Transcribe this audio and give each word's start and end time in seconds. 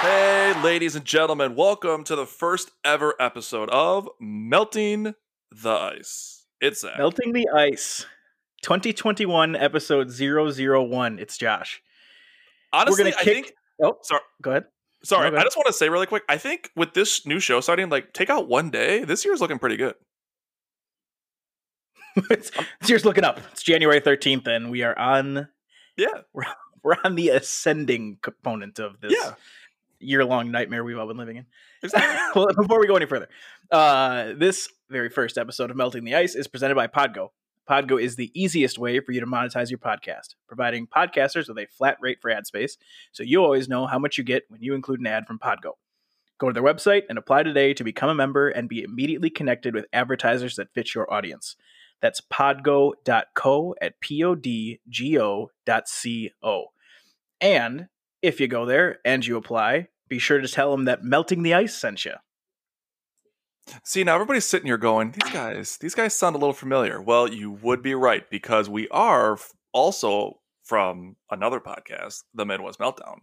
Hey, 0.00 0.54
ladies 0.62 0.96
and 0.96 1.04
gentlemen, 1.04 1.54
welcome 1.54 2.04
to 2.04 2.16
the 2.16 2.24
first 2.26 2.70
ever 2.84 3.14
episode 3.20 3.68
of 3.70 4.08
Melting 4.18 5.14
the 5.50 5.70
Ice. 5.70 6.46
It's 6.60 6.80
Zach. 6.80 6.96
Melting 6.96 7.32
the 7.34 7.46
Ice, 7.54 8.06
2021 8.62 9.56
episode 9.56 10.10
001. 10.10 11.18
It's 11.18 11.36
Josh. 11.36 11.82
Honestly, 12.72 13.04
We're 13.04 13.10
gonna 13.10 13.20
I 13.20 13.24
kick. 13.24 13.44
think. 13.46 13.56
oh, 13.82 13.98
Sorry, 14.02 14.22
go 14.40 14.50
ahead. 14.52 14.64
sorry. 15.04 15.26
No, 15.26 15.32
go 15.32 15.40
I 15.40 15.44
just 15.44 15.56
want 15.58 15.66
to 15.66 15.72
say 15.74 15.90
really 15.90 16.06
quick. 16.06 16.22
I 16.30 16.38
think 16.38 16.70
with 16.74 16.94
this 16.94 17.26
new 17.26 17.38
show 17.40 17.60
starting, 17.60 17.90
like 17.90 18.14
take 18.14 18.30
out 18.30 18.48
one 18.48 18.70
day. 18.70 19.04
This 19.04 19.24
year's 19.26 19.42
looking 19.42 19.58
pretty 19.58 19.76
good. 19.76 19.94
it's, 22.30 22.50
um, 22.58 22.64
year's 22.86 23.04
looking 23.04 23.24
up. 23.24 23.38
It's 23.52 23.62
January 23.62 24.00
13th, 24.00 24.46
and 24.46 24.70
we 24.70 24.82
are 24.82 24.98
on 24.98 25.48
Yeah, 25.98 26.22
we're 26.82 26.96
on 27.04 27.16
the 27.16 27.28
ascending 27.28 28.16
component 28.22 28.78
of 28.78 29.00
this 29.02 29.14
yeah. 29.14 29.34
Year 30.00 30.24
long 30.24 30.50
nightmare 30.50 30.82
we've 30.82 30.98
all 30.98 31.06
been 31.06 31.16
living 31.16 31.36
in. 31.36 31.46
Well, 32.34 32.46
before 32.56 32.78
we 32.78 32.86
go 32.86 32.96
any 32.96 33.06
further, 33.06 33.28
uh, 33.70 34.32
this 34.36 34.68
very 34.88 35.08
first 35.08 35.36
episode 35.36 35.70
of 35.70 35.76
Melting 35.76 36.04
the 36.04 36.14
Ice 36.14 36.34
is 36.34 36.46
presented 36.46 36.74
by 36.74 36.86
Podgo. 36.86 37.30
Podgo 37.68 38.00
is 38.00 38.16
the 38.16 38.30
easiest 38.40 38.78
way 38.78 39.00
for 39.00 39.12
you 39.12 39.20
to 39.20 39.26
monetize 39.26 39.70
your 39.70 39.78
podcast, 39.78 40.34
providing 40.46 40.86
podcasters 40.86 41.48
with 41.48 41.58
a 41.58 41.66
flat 41.66 41.96
rate 42.00 42.18
for 42.20 42.30
ad 42.30 42.46
space, 42.46 42.76
so 43.12 43.22
you 43.22 43.42
always 43.42 43.68
know 43.68 43.86
how 43.86 43.98
much 43.98 44.18
you 44.18 44.24
get 44.24 44.44
when 44.48 44.62
you 44.62 44.74
include 44.74 45.00
an 45.00 45.06
ad 45.06 45.26
from 45.26 45.38
Podgo. 45.38 45.72
Go 46.38 46.48
to 46.48 46.52
their 46.52 46.62
website 46.62 47.02
and 47.08 47.18
apply 47.18 47.42
today 47.42 47.74
to 47.74 47.84
become 47.84 48.08
a 48.08 48.14
member 48.14 48.48
and 48.48 48.68
be 48.68 48.82
immediately 48.82 49.28
connected 49.28 49.74
with 49.74 49.86
advertisers 49.92 50.56
that 50.56 50.72
fit 50.72 50.94
your 50.94 51.12
audience. 51.12 51.54
That's 52.00 52.20
podgo.co 52.20 53.74
at 53.80 54.00
P-O-D-G-O 54.00 55.50
dot 55.66 55.88
C-O. 55.88 56.64
And 57.42 57.88
if 58.22 58.40
you 58.40 58.48
go 58.48 58.66
there 58.66 58.98
and 59.04 59.24
you 59.26 59.36
apply, 59.36 59.88
be 60.08 60.18
sure 60.18 60.40
to 60.40 60.48
tell 60.48 60.70
them 60.70 60.84
that 60.84 61.02
Melting 61.02 61.42
the 61.42 61.54
Ice 61.54 61.74
sent 61.74 62.04
you. 62.04 62.14
See, 63.84 64.02
now 64.02 64.14
everybody's 64.14 64.46
sitting 64.46 64.66
here 64.66 64.78
going, 64.78 65.12
these 65.12 65.32
guys, 65.32 65.78
these 65.80 65.94
guys 65.94 66.14
sound 66.14 66.34
a 66.34 66.38
little 66.38 66.54
familiar. 66.54 67.00
Well, 67.00 67.28
you 67.28 67.50
would 67.50 67.82
be 67.82 67.94
right 67.94 68.28
because 68.30 68.68
we 68.68 68.88
are 68.88 69.38
also 69.72 70.40
from 70.64 71.16
another 71.30 71.60
podcast, 71.60 72.22
the 72.34 72.46
Midwest 72.46 72.78
Meltdown. 72.78 73.18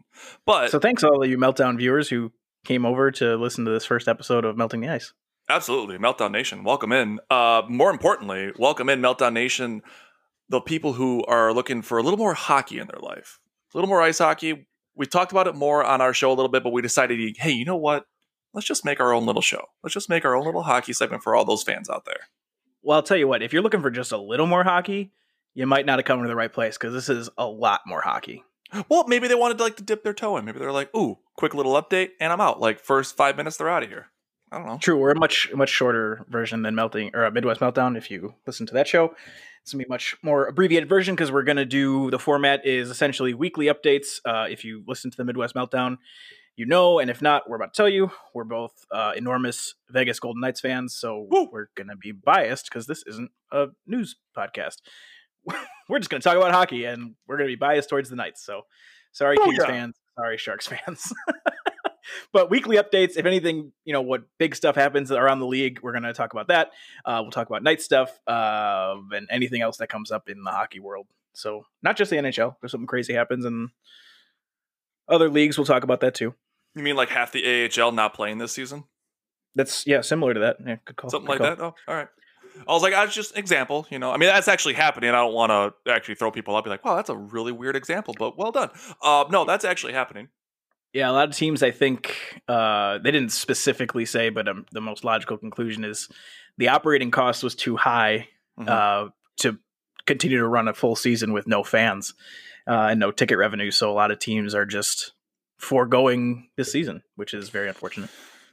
But 0.46 0.70
So 0.72 0.80
thanks 0.80 1.04
all 1.04 1.24
of 1.24 1.30
you 1.30 1.38
Meltdown 1.38 1.78
viewers 1.78 2.10
who 2.10 2.32
came 2.66 2.86
over 2.86 3.12
to 3.12 3.36
listen 3.36 3.66
to 3.66 3.72
this 3.72 3.86
first 3.86 4.08
episode 4.08 4.46
of 4.46 4.58
Melting 4.58 4.82
the 4.82 4.90
Ice. 4.90 5.14
Absolutely, 5.50 5.98
Meltdown 5.98 6.32
Nation, 6.32 6.64
welcome 6.64 6.92
in. 6.92 7.20
Uh, 7.30 7.64
more 7.70 7.90
importantly, 7.90 8.52
welcome 8.60 8.90
in 8.90 9.02
Meltdown 9.02 9.34
Nation, 9.34 9.82
the 10.50 10.60
people 10.60 10.94
who 10.94 11.24
are 11.26 11.54
looking 11.54 11.82
for 11.82 11.98
a 11.98 12.04
little 12.04 12.18
more 12.18 12.34
hockey 12.34 12.80
in 12.80 12.88
their 12.88 13.00
life, 13.02 13.40
a 13.74 13.78
little 13.78 13.88
more 13.88 14.02
ice 14.02 14.20
hockey. 14.20 14.68
We 14.98 15.06
talked 15.06 15.32
about 15.32 15.48
it 15.48 15.56
more 15.56 15.84
on 15.84 16.02
our 16.02 16.14
show 16.14 16.30
a 16.30 16.34
little 16.34 16.50
bit, 16.50 16.64
but 16.64 16.74
we 16.74 16.82
decided, 16.82 17.38
hey, 17.38 17.52
you 17.52 17.66
know 17.66 17.78
what? 17.78 18.06
Let's 18.54 18.68
just 18.68 18.84
make 18.84 19.00
our 19.00 19.14
own 19.14 19.26
little 19.26 19.42
show. 19.42 19.66
Let's 19.84 19.94
just 19.94 20.10
make 20.10 20.26
our 20.26 20.36
own 20.36 20.46
little 20.46 20.64
hockey 20.64 20.94
segment 20.94 21.24
for 21.24 21.36
all 21.36 21.46
those 21.46 21.64
fans 21.64 21.90
out 21.90 22.06
there. 22.06 22.22
Well, 22.82 22.96
I'll 22.96 23.04
tell 23.04 23.18
you 23.18 23.28
what, 23.28 23.44
if 23.44 23.54
you're 23.54 23.62
looking 23.62 23.82
for 23.82 23.92
just 23.92 24.12
a 24.12 24.18
little 24.18 24.48
more 24.48 24.64
hockey, 24.64 25.12
you 25.54 25.68
might 25.68 25.86
not 25.86 26.00
have 26.00 26.06
come 26.06 26.22
to 26.22 26.28
the 26.28 26.36
right 26.36 26.52
place 26.52 26.78
because 26.78 26.94
this 26.94 27.10
is 27.10 27.30
a 27.38 27.46
lot 27.46 27.82
more 27.86 28.02
hockey. 28.02 28.44
Well, 28.90 29.08
maybe 29.08 29.28
they 29.28 29.36
wanted 29.36 29.58
to 29.60 29.64
like 29.64 29.78
to 29.78 29.84
dip 29.84 30.04
their 30.04 30.14
toe 30.14 30.38
in. 30.38 30.46
Maybe 30.46 30.60
they're 30.60 30.72
like, 30.72 30.94
ooh, 30.96 31.20
quick 31.36 31.54
little 31.54 31.82
update, 31.82 32.10
and 32.20 32.34
I'm 32.34 32.42
out. 32.42 32.60
Like 32.60 32.80
first 32.80 33.16
five 33.16 33.38
minutes, 33.38 33.58
they're 33.58 33.70
out 33.70 33.84
of 33.84 33.90
here. 33.90 34.08
I 34.52 34.58
don't 34.58 34.68
know. 34.68 34.78
True, 34.78 34.98
we're 34.98 35.12
a 35.12 35.20
much 35.20 35.50
much 35.54 35.70
shorter 35.70 36.26
version 36.30 36.62
than 36.62 36.76
Melting 36.76 37.12
or 37.14 37.26
uh, 37.26 37.32
Midwest 37.32 37.60
Meltdown. 37.60 37.98
If 37.98 38.10
you 38.10 38.36
listen 38.46 38.66
to 38.68 38.74
that 38.76 38.88
show, 38.88 39.16
it's 39.68 39.74
gonna 39.74 39.84
be 39.84 39.88
a 39.88 39.90
much 39.90 40.16
more 40.24 40.46
abbreviated 40.46 40.88
version 40.88 41.14
because 41.14 41.30
we're 41.30 41.44
gonna 41.44 41.66
do 41.66 42.10
the 42.10 42.18
format 42.18 42.66
is 42.66 42.90
essentially 42.90 43.34
weekly 43.34 43.66
updates. 43.66 44.22
Uh, 44.24 44.48
if 44.50 44.64
you 44.64 44.82
listen 44.88 45.12
to 45.12 45.18
the 45.18 45.26
Midwest 45.26 45.56
Meltdown, 45.56 45.98
you 46.56 46.66
know, 46.66 47.00
and 47.00 47.10
if 47.12 47.22
not, 47.22 47.50
we're 47.50 47.58
about 47.58 47.74
to 47.74 47.78
tell 47.78 47.90
you. 47.90 48.10
We're 48.34 48.46
both 48.46 48.72
uh, 48.92 49.12
enormous 49.18 49.76
Vegas 49.90 50.22
Golden 50.22 50.40
Knights 50.40 50.62
fans, 50.62 50.96
so 50.96 51.28
Woo. 51.30 51.50
we're 51.52 51.68
gonna 51.76 51.98
be 51.98 52.14
biased 52.14 52.70
because 52.70 52.88
this 52.88 53.04
isn't 53.08 53.30
a 53.52 53.68
news 53.86 54.16
podcast. 54.38 54.78
we're 55.90 56.00
just 56.00 56.10
gonna 56.10 56.22
talk 56.22 56.38
about 56.38 56.54
hockey, 56.54 56.86
and 56.86 57.16
we're 57.28 57.36
gonna 57.36 57.48
be 57.48 57.56
biased 57.56 57.90
towards 57.90 58.10
the 58.10 58.16
Knights. 58.16 58.46
So, 58.46 58.62
sorry, 59.12 59.36
Oh, 59.38 59.44
Kings 59.48 59.58
yeah. 59.60 59.68
fans. 59.68 59.98
Sorry, 60.18 60.38
Sharks 60.38 60.68
fans. 60.86 61.12
But 62.34 62.50
weekly 62.50 62.78
updates 62.78 63.18
if 63.18 63.26
anything 63.26 63.72
you 63.86 63.94
know 63.94 64.02
what 64.02 64.24
big 64.38 64.56
stuff 64.56 64.76
happens 64.76 65.12
around 65.12 65.40
the 65.40 65.48
league 65.48 65.80
we're 65.82 65.92
going 65.92 66.04
to 66.04 66.14
talk 66.14 66.34
about 66.34 66.48
that 66.50 66.72
uh, 67.06 67.20
we'll 67.22 67.32
talk 67.32 67.48
about 67.48 67.64
Knight 67.64 67.82
stuff 67.82 68.18
uh, 68.28 68.96
and 69.12 69.28
anything 69.30 69.62
else 69.62 69.78
that 69.78 69.88
comes 69.90 70.12
up 70.12 70.30
in 70.30 70.44
the 70.44 70.52
hockey 70.52 70.80
world 70.80 71.08
so 71.34 71.66
not 71.84 71.96
just 71.98 72.10
the 72.12 72.18
nhl 72.18 72.56
if 72.64 72.72
something 72.72 72.88
crazy 72.88 73.14
happens 73.14 73.46
and 73.46 73.70
other 75.08 75.30
leagues 75.30 75.58
we'll 75.58 75.66
talk 75.66 75.84
about 75.84 76.02
that 76.02 76.14
too 76.16 76.34
You 76.76 76.84
mean 76.84 76.96
like 76.96 77.10
half 77.10 77.32
the 77.32 77.70
AHL 77.70 77.92
not 77.92 78.14
playing 78.14 78.38
this 78.38 78.52
season? 78.54 78.84
that's 79.56 79.88
yeah 79.88 80.02
similar 80.02 80.34
to 80.34 80.40
that 80.42 80.58
yeah 80.66 80.76
good 80.86 80.96
call 80.96 81.10
Something 81.10 81.26
good 81.28 81.40
like 81.42 81.58
call. 81.58 81.72
that? 81.72 81.76
Oh, 81.88 81.92
all 81.92 81.96
right. 81.98 82.08
I 82.68 82.72
was 82.72 82.82
like, 82.82 82.96
I 82.96 83.06
was 83.06 83.14
just 83.14 83.34
an 83.34 83.38
example, 83.38 83.86
you 83.92 84.00
know. 84.00 84.10
I 84.12 84.18
mean, 84.18 84.30
that's 84.30 84.48
actually 84.48 84.74
happening. 84.74 85.12
I 85.12 85.14
don't 85.18 85.34
want 85.34 85.52
to 85.52 85.92
actually 85.92 86.16
throw 86.16 86.32
people 86.32 86.56
up. 86.56 86.64
Be 86.64 86.72
like, 86.72 86.84
wow, 86.84 86.96
that's 86.96 87.10
a 87.12 87.16
really 87.16 87.52
weird 87.52 87.76
example, 87.76 88.16
but 88.18 88.36
well 88.36 88.52
done. 88.52 88.72
Uh, 89.00 89.26
no, 89.30 89.46
that's 89.46 89.64
actually 89.64 89.94
happening. 89.94 90.30
Yeah 90.98 91.10
a 91.10 91.14
lot 91.14 91.30
of 91.30 91.36
teams 91.36 91.62
i 91.64 91.72
think 91.72 92.16
uh, 92.48 92.98
they 93.04 93.12
didn't 93.12 93.32
specifically 93.32 94.06
say 94.06 94.30
but 94.30 94.48
um, 94.48 94.66
the 94.72 94.82
most 94.82 95.04
logical 95.04 95.38
conclusion 95.38 95.84
is 95.84 96.10
the 96.58 96.68
operating 96.70 97.12
cost 97.12 97.44
was 97.44 97.56
too 97.56 97.76
high 97.78 98.28
Mhm. 98.60 98.68
uh, 98.70 99.10
to 99.38 99.60
continue 100.08 100.38
to 100.40 100.48
run 100.48 100.68
a 100.68 100.74
full 100.74 100.96
season 100.96 101.32
with 101.34 101.46
no 101.48 101.64
fans 101.64 102.14
uh, 102.68 102.88
and 102.90 103.00
no 103.00 103.12
ticket 103.12 103.38
revenue. 103.38 103.70
So 103.70 103.92
a 103.92 103.94
lot 103.94 104.10
of 104.10 104.18
teams 104.20 104.56
are 104.56 104.66
just 104.66 105.12
foregoing 105.60 106.50
this 106.58 106.72
season, 106.72 107.04
which 107.16 107.34
is 107.36 107.50
very 107.50 107.68
unfortunate. 107.68 108.10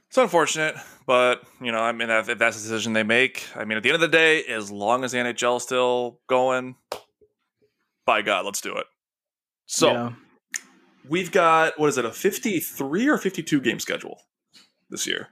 It's 0.09 0.17
unfortunate, 0.17 0.75
but 1.07 1.41
you 1.59 1.71
know, 1.71 1.79
I 1.79 1.91
mean, 1.91 2.09
if, 2.11 2.29
if 2.29 2.37
that's 2.37 2.57
the 2.57 2.69
decision 2.69 2.93
they 2.93 3.01
make, 3.03 3.47
I 3.55 3.65
mean, 3.65 3.77
at 3.77 3.83
the 3.83 3.89
end 3.89 3.95
of 3.95 4.01
the 4.01 4.07
day, 4.15 4.43
as 4.43 4.69
long 4.71 5.03
as 5.03 5.11
the 5.13 5.17
NHL 5.17 5.57
is 5.57 5.63
still 5.63 6.19
going, 6.27 6.75
by 8.05 8.21
God, 8.21 8.45
let's 8.45 8.61
do 8.61 8.75
it. 8.77 8.85
So 9.65 9.91
Yeah. 9.91 10.11
We've 11.09 11.31
got 11.31 11.77
what 11.79 11.87
is 11.87 11.97
it, 11.97 12.05
a 12.05 12.11
fifty-three 12.11 13.07
or 13.07 13.17
fifty-two 13.17 13.61
game 13.61 13.79
schedule 13.79 14.21
this 14.89 15.05
year? 15.07 15.29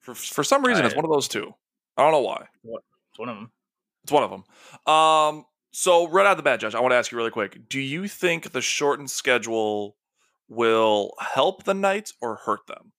For 0.00 0.14
for 0.14 0.44
some 0.44 0.64
reason, 0.64 0.84
it's 0.84 0.94
one 0.94 1.04
of 1.04 1.10
those 1.10 1.28
two. 1.28 1.52
I 1.96 2.02
don't 2.02 2.12
know 2.12 2.20
why. 2.20 2.46
it's 2.64 3.18
one 3.18 3.28
of 3.28 3.36
them. 3.36 3.50
It's 4.04 4.12
one 4.12 4.22
of 4.22 4.30
them. 4.30 4.44
Um, 4.94 5.44
so 5.70 6.08
right 6.08 6.24
out 6.26 6.32
of 6.32 6.36
the 6.38 6.42
bat, 6.42 6.60
Josh, 6.60 6.74
I 6.74 6.80
want 6.80 6.92
to 6.92 6.96
ask 6.96 7.12
you 7.12 7.18
really 7.18 7.30
quick: 7.30 7.68
Do 7.68 7.80
you 7.80 8.08
think 8.08 8.52
the 8.52 8.60
shortened 8.60 9.10
schedule 9.10 9.96
will 10.48 11.12
help 11.20 11.64
the 11.64 11.74
Knights 11.74 12.14
or 12.20 12.36
hurt 12.36 12.66
them? 12.66 12.92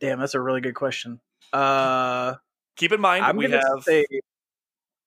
Damn, 0.00 0.18
that's 0.18 0.34
a 0.34 0.40
really 0.40 0.60
good 0.60 0.74
question. 0.74 1.20
Uh, 1.52 2.34
Keep 2.76 2.92
in 2.92 3.00
mind 3.00 3.24
I'm 3.24 3.36
we 3.36 3.50
have. 3.50 3.62
say. 3.82 4.04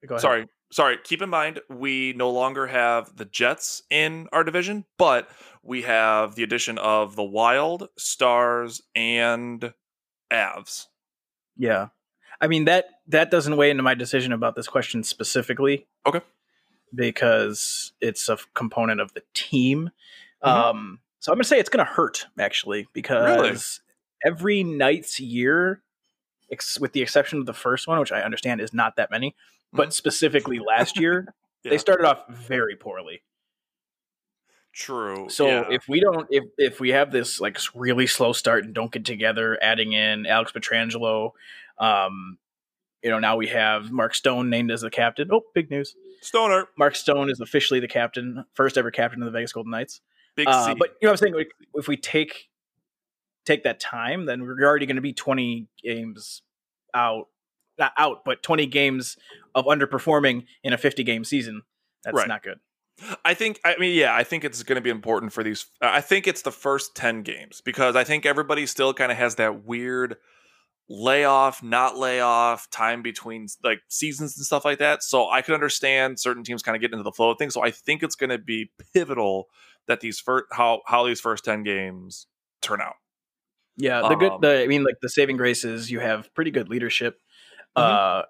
Go 0.06 0.16
ahead. 0.16 0.22
Sorry, 0.22 0.46
sorry. 0.72 0.98
Keep 1.04 1.22
in 1.22 1.30
mind 1.30 1.60
we 1.70 2.14
no 2.14 2.30
longer 2.30 2.68
have 2.68 3.16
the 3.16 3.26
Jets 3.26 3.84
in 3.90 4.28
our 4.32 4.44
division, 4.44 4.86
but 4.98 5.30
we 5.64 5.82
have 5.84 6.36
the 6.36 6.44
addition 6.44 6.78
of 6.78 7.16
the 7.16 7.24
Wild, 7.24 7.90
Stars, 7.98 8.82
and 8.96 9.74
Avs. 10.32 10.88
Yeah, 11.56 11.88
I 12.42 12.48
mean 12.48 12.66
that 12.66 12.86
that 13.08 13.32
doesn't 13.32 13.58
weigh 13.58 13.70
into 13.72 13.84
my 13.84 13.96
decision 13.96 14.32
about 14.32 14.56
this 14.56 14.68
question 14.68 15.04
specifically. 15.04 15.88
Okay. 16.06 16.22
Because 16.96 17.92
it's 18.00 18.30
a 18.30 18.38
component 18.54 19.02
of 19.02 19.14
the 19.14 19.24
team. 19.34 19.92
Mhm. 20.44 20.48
Um, 20.48 21.00
so 21.20 21.32
I'm 21.32 21.38
gonna 21.38 21.44
say 21.44 21.60
it's 21.60 21.70
gonna 21.70 21.84
hurt 21.84 22.28
actually 22.40 22.88
because 22.94 23.82
every 24.26 24.64
night's 24.64 25.20
year, 25.20 25.82
ex- 26.52 26.80
with 26.80 26.94
the 26.94 27.02
exception 27.02 27.40
of 27.40 27.46
the 27.46 27.54
first 27.54 27.88
one, 27.88 28.00
which 28.00 28.12
I 28.12 28.22
understand 28.22 28.62
is 28.62 28.74
not 28.74 28.96
that 28.96 29.12
many, 29.12 29.36
but 29.78 29.94
specifically 29.94 30.60
last 30.60 31.00
year. 31.00 31.34
Yeah. 31.64 31.72
they 31.72 31.80
started 31.80 32.06
off 32.06 32.20
very 32.30 32.76
poorly. 32.76 33.24
True. 34.74 35.28
So 35.28 35.48
yeah. 35.48 35.64
if 35.72 35.90
we 35.90 36.00
don't, 36.00 36.28
if 36.30 36.44
if 36.60 36.80
we 36.80 36.90
have 36.90 37.12
this 37.12 37.42
like 37.42 37.58
really 37.74 38.06
slow 38.06 38.32
start 38.32 38.64
and 38.64 38.76
don't 38.76 38.92
get 38.92 39.04
together, 39.06 39.58
adding 39.60 39.92
in 39.92 40.28
Alex 40.28 40.52
Pietrangelo, 40.52 41.32
um, 41.80 42.38
you 43.04 43.10
know, 43.10 43.18
now 43.18 43.38
we 43.38 43.48
have 43.48 43.92
Mark 43.92 44.14
Stone 44.14 44.52
named 44.52 44.70
as 44.70 44.82
the 44.82 44.92
captain. 44.92 45.30
Oh, 45.32 45.42
big 45.56 45.72
news! 45.72 45.96
Stoner, 46.22 46.68
Mark 46.78 46.96
Stone 46.96 47.32
is 47.32 47.40
officially 47.40 47.80
the 47.80 47.88
captain, 47.88 48.46
first 48.54 48.78
ever 48.78 48.92
captain 48.92 49.22
of 49.24 49.26
the 49.26 49.32
Vegas 49.32 49.52
Golden 49.52 49.72
Knights. 49.72 50.02
big 50.36 50.48
Uh, 50.48 50.76
but 50.76 50.90
you 51.02 51.08
know, 51.08 51.12
what 51.12 51.22
I'm 51.24 51.34
saying 51.34 51.46
if 51.74 51.88
we 51.88 51.98
take 51.98 52.50
take 53.48 53.64
that 53.64 53.80
time, 53.80 54.26
then 54.26 54.44
we're 54.44 54.64
already 54.64 54.86
going 54.86 54.98
to 54.98 55.02
be 55.02 55.14
20 55.14 55.68
games 55.82 56.44
out, 56.94 57.30
not 57.78 57.94
out, 57.98 58.24
but 58.26 58.44
20 58.44 58.66
games 58.68 59.18
of 59.56 59.66
underperforming 59.66 60.46
in 60.64 60.74
a 60.74 60.78
50 60.78 61.04
game 61.04 61.24
season. 61.24 61.64
That's 62.04 62.16
Right. 62.16 62.28
not 62.28 62.44
good. 62.44 62.60
I 63.24 63.36
think 63.36 63.60
I 63.64 63.76
mean 63.78 63.96
yeah, 63.96 64.16
I 64.16 64.24
think 64.24 64.44
it's 64.44 64.64
going 64.64 64.78
to 64.78 64.82
be 64.82 64.90
important 64.90 65.32
for 65.32 65.44
these 65.44 65.68
I 65.82 66.02
think 66.02 66.28
it's 66.28 66.42
the 66.42 66.52
first 66.52 66.96
10 66.96 67.22
games 67.22 67.62
because 67.62 67.96
I 67.96 68.04
think 68.04 68.26
everybody 68.26 68.66
still 68.66 68.92
kind 68.94 69.12
of 69.12 69.18
has 69.20 69.36
that 69.36 69.66
weird 69.66 70.18
layoff, 70.90 71.62
not 71.62 71.98
layoff, 71.98 72.70
time 72.72 73.02
between 73.02 73.48
like 73.64 73.82
seasons 73.90 74.38
and 74.38 74.46
stuff 74.46 74.66
like 74.66 74.80
that. 74.80 75.04
So 75.04 75.30
I 75.30 75.42
could 75.42 75.54
understand 75.54 76.20
certain 76.20 76.44
teams 76.44 76.64
kind 76.64 76.76
of 76.76 76.82
getting 76.82 76.94
into 76.98 77.04
the 77.04 77.12
flow 77.12 77.32
of 77.32 77.38
things. 77.38 77.54
So 77.54 77.62
I 77.64 77.72
think 77.72 78.04
it's 78.04 78.16
going 78.16 78.30
to 78.30 78.38
be 78.38 78.72
pivotal 78.94 79.48
that 79.88 80.00
these 80.02 80.20
first 80.20 80.46
how 80.52 80.82
how 80.86 81.06
these 81.06 81.22
first 81.22 81.46
ten 81.46 81.64
games 81.64 82.28
turn 82.62 82.82
out. 82.82 82.96
Yeah, 83.76 84.02
the 84.02 84.16
good. 84.16 84.32
Um, 84.32 84.42
The 84.42 84.64
I 84.64 84.68
mean, 84.68 84.84
like 84.84 84.96
the 85.02 85.10
saving 85.10 85.38
grace 85.38 85.64
is 85.64 85.92
you 85.92 86.00
have 86.00 86.34
pretty 86.34 86.52
good 86.52 86.70
leadership. 86.70 87.20
Mhm. 87.78 87.82
Uh, 87.84 88.24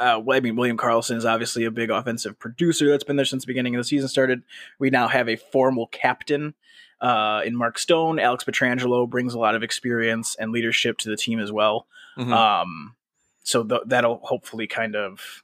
uh, 0.00 0.18
well, 0.24 0.36
I 0.36 0.40
mean, 0.40 0.56
William 0.56 0.78
Karlsson 0.78 1.16
is 1.16 1.24
obviously 1.26 1.64
a 1.64 1.70
big 1.70 1.90
offensive 1.90 2.38
producer 2.38 2.88
that's 2.90 3.04
been 3.04 3.16
there 3.16 3.24
since 3.26 3.42
the 3.42 3.46
beginning 3.48 3.74
of 3.74 3.80
the 3.80 3.84
season 3.84 4.08
started. 4.08 4.42
We 4.78 4.88
now 4.90 5.08
have 5.08 5.28
a 5.28 5.36
formal 5.36 5.88
captain 5.88 6.54
uh, 7.00 7.42
in 7.44 7.56
Mark 7.56 7.78
Stone. 7.78 8.18
Alex 8.18 8.44
Pietrangelo 8.44 9.08
brings 9.08 9.34
a 9.34 9.38
lot 9.38 9.54
of 9.54 9.62
experience 9.62 10.36
and 10.38 10.52
leadership 10.52 10.98
to 10.98 11.08
the 11.10 11.16
team 11.16 11.38
as 11.40 11.50
well. 11.52 11.86
Mhm. 12.18 12.32
Um, 12.32 12.94
so 13.42 13.62
th- 13.64 13.82
that'll 13.86 14.18
hopefully 14.22 14.66
kind 14.66 14.94
of 14.96 15.42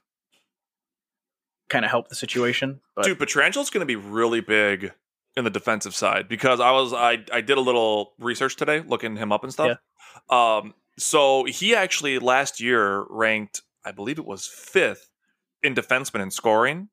kind 1.69 1.83
of 1.83 1.91
help 1.91 2.07
the 2.09 2.15
situation. 2.15 2.79
But 2.95 3.05
Dude, 3.05 3.19
Pietrangelo's 3.19 3.69
going 3.69 3.81
to 3.81 3.85
be 3.85 3.95
really 3.95 4.39
big 4.39 4.93
in 5.35 5.43
the 5.43 5.49
defensive 5.49 5.93
side 5.93 6.27
because 6.27 6.59
I 6.59 6.71
was 6.71 6.93
I 6.93 7.23
I 7.31 7.41
did 7.41 7.57
a 7.57 7.61
little 7.61 8.13
research 8.19 8.55
today, 8.55 8.81
looking 8.81 9.17
him 9.17 9.31
up 9.31 9.43
and 9.43 9.51
stuff. 9.51 9.77
Um, 10.29 10.73
so 10.97 11.45
he 11.45 11.75
actually 11.75 12.19
last 12.19 12.59
year 12.59 13.05
ranked, 13.09 13.61
I 13.85 13.91
believe 13.91 14.19
it 14.19 14.25
was 14.25 14.47
fifth 14.47 15.09
in 15.63 15.75
defenseman 15.75 16.21
in 16.21 16.31
scoring, 16.31 16.89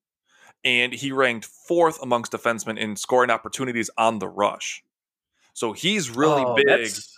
and 0.64 0.92
he 0.92 1.12
ranked 1.12 1.46
fourth 1.46 2.00
amongst 2.02 2.32
defensemen 2.32 2.78
in 2.78 2.96
scoring 2.96 3.30
opportunities 3.30 3.90
on 3.98 4.18
the 4.18 4.28
rush. 4.28 4.82
So 5.54 5.72
he's 5.72 6.10
really 6.10 6.44
Oh, 6.44 6.54
big. 6.56 6.66
that's 6.66 7.13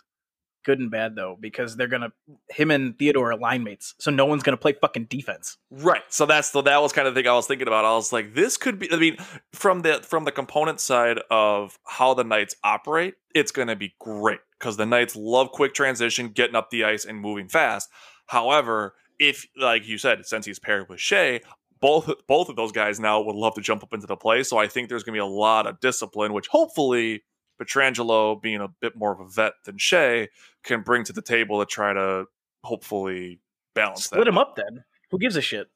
good 0.66 0.80
and 0.80 0.90
bad 0.90 1.14
though, 1.14 1.38
because 1.40 1.76
they're 1.76 1.86
gonna 1.86 2.12
him 2.50 2.70
and 2.70 2.98
Theodore 2.98 3.32
are 3.32 3.38
line 3.38 3.62
mates, 3.62 3.94
so 3.98 4.10
no 4.10 4.26
one's 4.26 4.42
gonna 4.42 4.56
play 4.56 4.74
fucking 4.74 5.04
defense. 5.04 5.56
Right. 5.70 6.02
So 6.08 6.26
that's 6.26 6.50
the 6.50 6.60
that 6.62 6.82
was 6.82 6.92
kind 6.92 7.08
of 7.08 7.14
the 7.14 7.22
thing 7.22 7.28
I 7.28 7.34
was 7.34 7.46
thinking 7.46 7.68
about. 7.68 7.84
I 7.84 7.94
was 7.94 8.12
like, 8.12 8.34
this 8.34 8.56
could 8.56 8.78
be 8.78 8.92
I 8.92 8.96
mean, 8.96 9.16
from 9.52 9.80
the 9.80 10.00
from 10.02 10.24
the 10.24 10.32
component 10.32 10.80
side 10.80 11.20
of 11.30 11.78
how 11.86 12.12
the 12.12 12.24
Knights 12.24 12.56
operate, 12.64 13.14
it's 13.34 13.52
gonna 13.52 13.76
be 13.76 13.94
great. 14.00 14.40
Because 14.58 14.76
the 14.76 14.86
Knights 14.86 15.14
love 15.16 15.52
quick 15.52 15.72
transition, 15.72 16.28
getting 16.28 16.56
up 16.56 16.70
the 16.70 16.84
ice 16.84 17.04
and 17.04 17.18
moving 17.18 17.48
fast. 17.48 17.88
However, 18.26 18.94
if 19.20 19.46
like 19.56 19.86
you 19.86 19.98
said, 19.98 20.26
since 20.26 20.44
he's 20.44 20.58
paired 20.58 20.88
with 20.88 21.00
Shea, 21.00 21.40
both 21.80 22.10
both 22.26 22.48
of 22.48 22.56
those 22.56 22.72
guys 22.72 22.98
now 22.98 23.20
would 23.20 23.36
love 23.36 23.54
to 23.54 23.60
jump 23.60 23.84
up 23.84 23.94
into 23.94 24.08
the 24.08 24.16
play. 24.16 24.42
So 24.42 24.58
I 24.58 24.66
think 24.66 24.88
there's 24.88 25.04
gonna 25.04 25.14
be 25.14 25.20
a 25.20 25.26
lot 25.26 25.68
of 25.68 25.78
discipline, 25.78 26.32
which 26.32 26.48
hopefully 26.48 27.22
Pietrangelo, 27.60 28.40
being 28.40 28.60
a 28.60 28.68
bit 28.68 28.96
more 28.96 29.12
of 29.12 29.20
a 29.20 29.28
vet 29.28 29.54
than 29.64 29.78
Shea, 29.78 30.28
can 30.62 30.82
bring 30.82 31.04
to 31.04 31.12
the 31.12 31.22
table 31.22 31.60
to 31.60 31.66
try 31.66 31.92
to 31.92 32.26
hopefully 32.64 33.40
balance 33.74 34.04
Split 34.04 34.20
that. 34.20 34.24
them 34.26 34.38
up 34.38 34.56
then. 34.56 34.84
Who 35.10 35.18
gives 35.18 35.36
a 35.36 35.40
shit? 35.40 35.68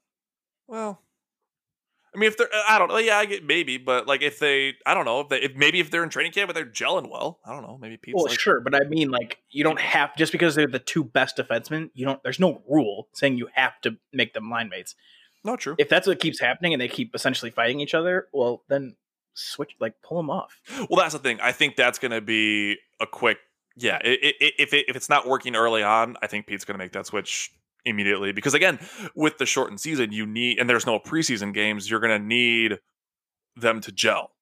Well, 0.66 1.00
I 2.14 2.18
mean, 2.18 2.26
if 2.28 2.36
they're, 2.36 2.48
I 2.68 2.78
don't 2.78 2.88
know. 2.88 2.98
Yeah, 2.98 3.18
I 3.18 3.24
get 3.24 3.44
maybe, 3.44 3.78
but 3.78 4.06
like 4.08 4.20
if 4.22 4.40
they, 4.40 4.74
I 4.84 4.94
don't 4.94 5.04
know 5.04 5.20
if 5.20 5.28
they, 5.28 5.38
if 5.40 5.54
maybe 5.54 5.78
if 5.78 5.90
they're 5.90 6.02
in 6.02 6.08
training 6.08 6.32
camp 6.32 6.48
but 6.48 6.54
they're 6.54 6.66
gelling 6.66 7.08
well, 7.08 7.38
I 7.44 7.52
don't 7.52 7.62
know. 7.62 7.78
Maybe 7.80 7.96
Pete's 7.96 8.16
Well, 8.16 8.26
like, 8.26 8.38
sure, 8.38 8.60
but 8.60 8.74
I 8.74 8.88
mean, 8.88 9.10
like, 9.10 9.38
you 9.50 9.62
don't 9.62 9.78
have 9.78 10.16
just 10.16 10.32
because 10.32 10.56
they're 10.56 10.66
the 10.66 10.80
two 10.80 11.04
best 11.04 11.36
defensemen. 11.36 11.90
You 11.94 12.06
don't. 12.06 12.22
There's 12.24 12.40
no 12.40 12.62
rule 12.68 13.08
saying 13.12 13.38
you 13.38 13.48
have 13.54 13.80
to 13.82 13.96
make 14.12 14.34
them 14.34 14.50
line 14.50 14.68
mates. 14.68 14.96
Not 15.44 15.60
true. 15.60 15.76
If 15.78 15.88
that's 15.88 16.06
what 16.06 16.18
keeps 16.18 16.40
happening 16.40 16.74
and 16.74 16.80
they 16.80 16.88
keep 16.88 17.14
essentially 17.14 17.50
fighting 17.50 17.78
each 17.80 17.94
other, 17.94 18.26
well, 18.32 18.64
then 18.68 18.96
switch, 19.34 19.72
like, 19.80 19.94
pull 20.02 20.16
them 20.18 20.30
off. 20.30 20.60
Well, 20.88 21.00
that's 21.02 21.12
the 21.14 21.18
thing. 21.18 21.38
I 21.40 21.52
think 21.52 21.76
that's 21.76 21.98
going 21.98 22.12
to 22.12 22.20
be 22.20 22.76
a 23.00 23.06
quick, 23.06 23.38
yeah. 23.76 23.98
i 24.04 24.08
i 24.08 24.32
i- 24.40 24.52
if 24.58 24.72
it, 24.74 24.86
if 24.88 24.96
it's 24.96 25.08
not 25.08 25.26
working 25.26 25.54
early 25.56 25.82
on, 25.82 26.16
I 26.22 26.26
think 26.26 26.46
Pete's 26.46 26.64
going 26.64 26.74
to 26.78 26.84
make 26.84 26.92
that 26.92 27.06
switch 27.06 27.50
immediately 27.86 28.30
because 28.32 28.52
again, 28.52 28.78
with 29.14 29.38
the 29.38 29.46
shortened 29.46 29.80
season, 29.80 30.12
you 30.12 30.26
need 30.26 30.58
and 30.58 30.68
there's 30.68 30.84
no 30.86 30.98
preseason 30.98 31.54
games. 31.54 31.90
You're 31.90 32.00
going 32.00 32.20
to 32.20 32.24
need 32.26 32.78
them 33.56 33.80
to 33.80 33.90
gel. 33.92 34.32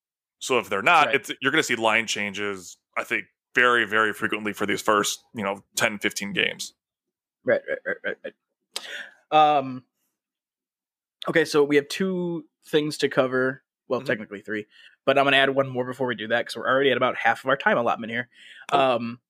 So 0.41 0.59
if 0.59 0.69
they're 0.69 0.83
not, 0.83 1.07
Right. 1.07 1.15
it's 1.17 1.31
you're 1.41 1.53
going 1.53 1.61
to 1.61 1.67
see 1.67 1.77
line 1.77 2.07
changes. 2.09 2.77
I 2.97 3.05
think 3.05 3.25
very 3.55 3.85
very 3.87 4.13
frequently 4.13 4.53
for 4.53 4.67
these 4.67 4.83
first 4.83 5.23
you 5.35 5.45
know 5.45 5.63
10 5.77 5.99
15 5.99 6.33
games. 6.33 6.75
Right, 7.45 7.61
right, 7.69 7.79
right, 7.87 7.97
right, 8.25 8.33
right. 9.33 9.61
Um. 9.61 9.85
Okay, 11.29 11.45
so 11.45 11.63
we 11.63 11.77
have 11.77 11.89
two 11.89 12.45
things 12.67 12.99
to 12.99 13.09
cover. 13.09 13.63
Well, 13.89 14.01
Mhm. 14.03 14.07
technically 14.07 14.41
three, 14.43 14.67
but 15.07 15.17
I'm 15.19 15.25
going 15.25 15.33
to 15.33 15.39
add 15.39 15.51
one 15.51 15.69
more 15.69 15.85
before 15.87 16.07
we 16.07 16.15
do 16.15 16.29
that 16.29 16.41
because 16.41 16.57
we're 16.57 16.69
already 16.69 16.91
at 16.91 16.97
about 16.99 17.17
half 17.17 17.43
of 17.43 17.49
our 17.49 17.57
time 17.57 17.79
allotment 17.79 18.13
here. 18.13 18.29
Cool. 18.71 18.81
Um, 18.81 19.21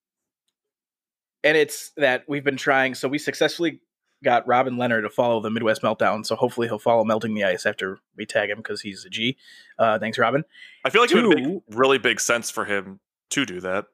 and 1.45 1.57
it's 1.57 1.91
that 1.97 2.25
we've 2.29 2.43
been 2.45 2.57
trying. 2.57 2.95
So 2.95 3.07
we 3.09 3.19
successfully 3.19 3.81
got 4.25 4.45
Robin 4.49 4.75
Lehner 4.75 5.01
to 5.01 5.09
follow 5.09 5.41
the 5.41 5.51
Midwest 5.51 5.81
Meltdown. 5.83 6.27
So 6.27 6.35
hopefully 6.35 6.67
he'll 6.67 6.81
follow 6.81 7.05
Melting 7.05 7.35
the 7.35 7.45
Ice 7.45 7.65
after 7.67 8.01
we 8.17 8.27
tag 8.27 8.51
him 8.51 8.57
because 8.59 8.81
he's 8.81 9.05
a 9.05 9.09
G. 9.11 9.37
Uh, 9.79 9.97
thanks, 10.01 10.19
Robin. 10.19 10.45
I 10.85 10.91
feel 10.91 11.03
like 11.03 11.13
it 11.13 11.23
would 11.25 11.39
make 11.39 11.63
really 11.71 11.99
big 11.99 12.19
sense 12.19 12.51
for 12.51 12.65
him 12.65 12.99
to 13.31 13.47
do 13.47 13.61
that. 13.61 13.87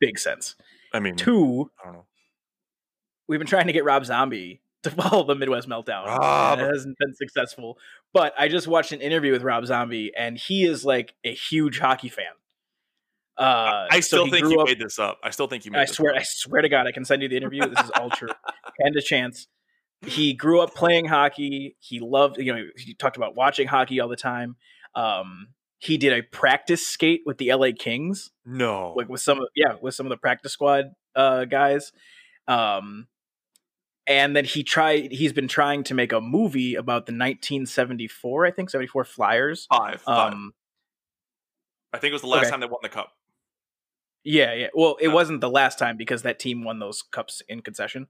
big 0.00 0.18
sense. 0.18 0.54
I 0.94 1.00
mean, 1.00 1.16
Two, 1.16 1.70
I 1.82 1.86
don't 1.86 1.94
know. 1.96 2.06
we've 3.26 3.40
been 3.40 3.46
trying 3.48 3.66
to 3.66 3.72
get 3.74 3.84
Rob 3.84 4.06
Zombie 4.06 4.62
to 4.84 4.90
follow 4.90 5.24
the 5.24 5.34
Midwest 5.34 5.68
Meltdown. 5.68 6.06
Rob. 6.06 6.58
it 6.60 6.62
hasn't 6.66 6.96
been 6.98 7.14
successful. 7.14 7.78
But 8.12 8.32
I 8.38 8.48
just 8.48 8.66
watched 8.68 8.92
an 8.92 9.00
interview 9.00 9.32
with 9.32 9.42
Rob 9.42 9.66
Zombie, 9.66 10.12
and 10.16 10.38
he 10.38 10.64
is 10.64 10.84
like 10.84 11.14
a 11.24 11.34
huge 11.34 11.78
hockey 11.78 12.08
fan. 12.08 12.26
Uh, 13.36 13.86
I 13.90 14.00
still 14.00 14.24
he 14.24 14.30
think 14.32 14.48
you 14.50 14.60
up- 14.60 14.66
made 14.66 14.80
this 14.80 14.98
up. 14.98 15.18
I 15.22 15.30
still 15.30 15.46
think 15.46 15.64
you 15.64 15.70
made 15.70 15.80
I 15.80 15.84
this 15.84 15.96
swear, 15.96 16.12
up. 16.12 16.20
I 16.20 16.22
swear 16.24 16.62
to 16.62 16.68
God, 16.68 16.86
I 16.86 16.92
can 16.92 17.04
send 17.04 17.22
you 17.22 17.28
the 17.28 17.36
interview. 17.36 17.60
This 17.68 17.84
is 17.84 17.90
all 17.98 18.10
true. 18.10 18.28
Hand 18.82 18.96
a 18.96 19.02
chance. 19.02 19.46
He 20.06 20.32
grew 20.34 20.60
up 20.60 20.74
playing 20.74 21.06
hockey. 21.06 21.76
He 21.80 22.00
loved, 22.00 22.38
you 22.38 22.52
know, 22.52 22.64
he 22.76 22.94
talked 22.94 23.16
about 23.16 23.36
watching 23.36 23.66
hockey 23.68 24.00
all 24.00 24.08
the 24.08 24.16
time. 24.16 24.56
Um, 24.94 25.48
he 25.78 25.96
did 25.98 26.12
a 26.12 26.22
practice 26.22 26.84
skate 26.86 27.22
with 27.26 27.38
the 27.38 27.52
LA 27.54 27.68
Kings 27.78 28.30
No. 28.44 28.94
like 28.96 29.08
with 29.08 29.20
some 29.20 29.38
of 29.40 29.46
yeah 29.54 29.74
with 29.80 29.94
some 29.94 30.06
of 30.06 30.10
the 30.10 30.16
practice 30.16 30.52
squad 30.52 30.86
uh 31.14 31.44
guys 31.44 31.92
um 32.48 33.06
and 34.08 34.34
then 34.34 34.44
he 34.44 34.64
tried 34.64 35.12
he's 35.12 35.32
been 35.32 35.46
trying 35.46 35.84
to 35.84 35.94
make 35.94 36.12
a 36.12 36.20
movie 36.20 36.74
about 36.74 37.06
the 37.06 37.12
1974 37.12 38.46
i 38.46 38.50
think 38.50 38.70
74 38.70 39.04
flyers 39.04 39.66
five. 39.70 40.00
five. 40.00 40.32
um 40.32 40.52
I 41.92 41.98
think 41.98 42.10
it 42.10 42.14
was 42.14 42.22
the 42.22 42.28
last 42.28 42.42
okay. 42.42 42.50
time 42.50 42.60
they 42.60 42.66
won 42.66 42.80
the 42.82 42.88
cup. 42.88 43.12
yeah 44.24 44.52
yeah 44.54 44.66
well 44.74 44.96
it 45.00 45.08
Uh, 45.08 45.12
wasn't 45.12 45.40
the 45.40 45.50
last 45.50 45.78
time 45.78 45.96
because 45.96 46.22
that 46.22 46.38
team 46.38 46.64
won 46.64 46.78
those 46.80 47.02
cups 47.02 47.42
in 47.48 47.60
concession 47.62 48.08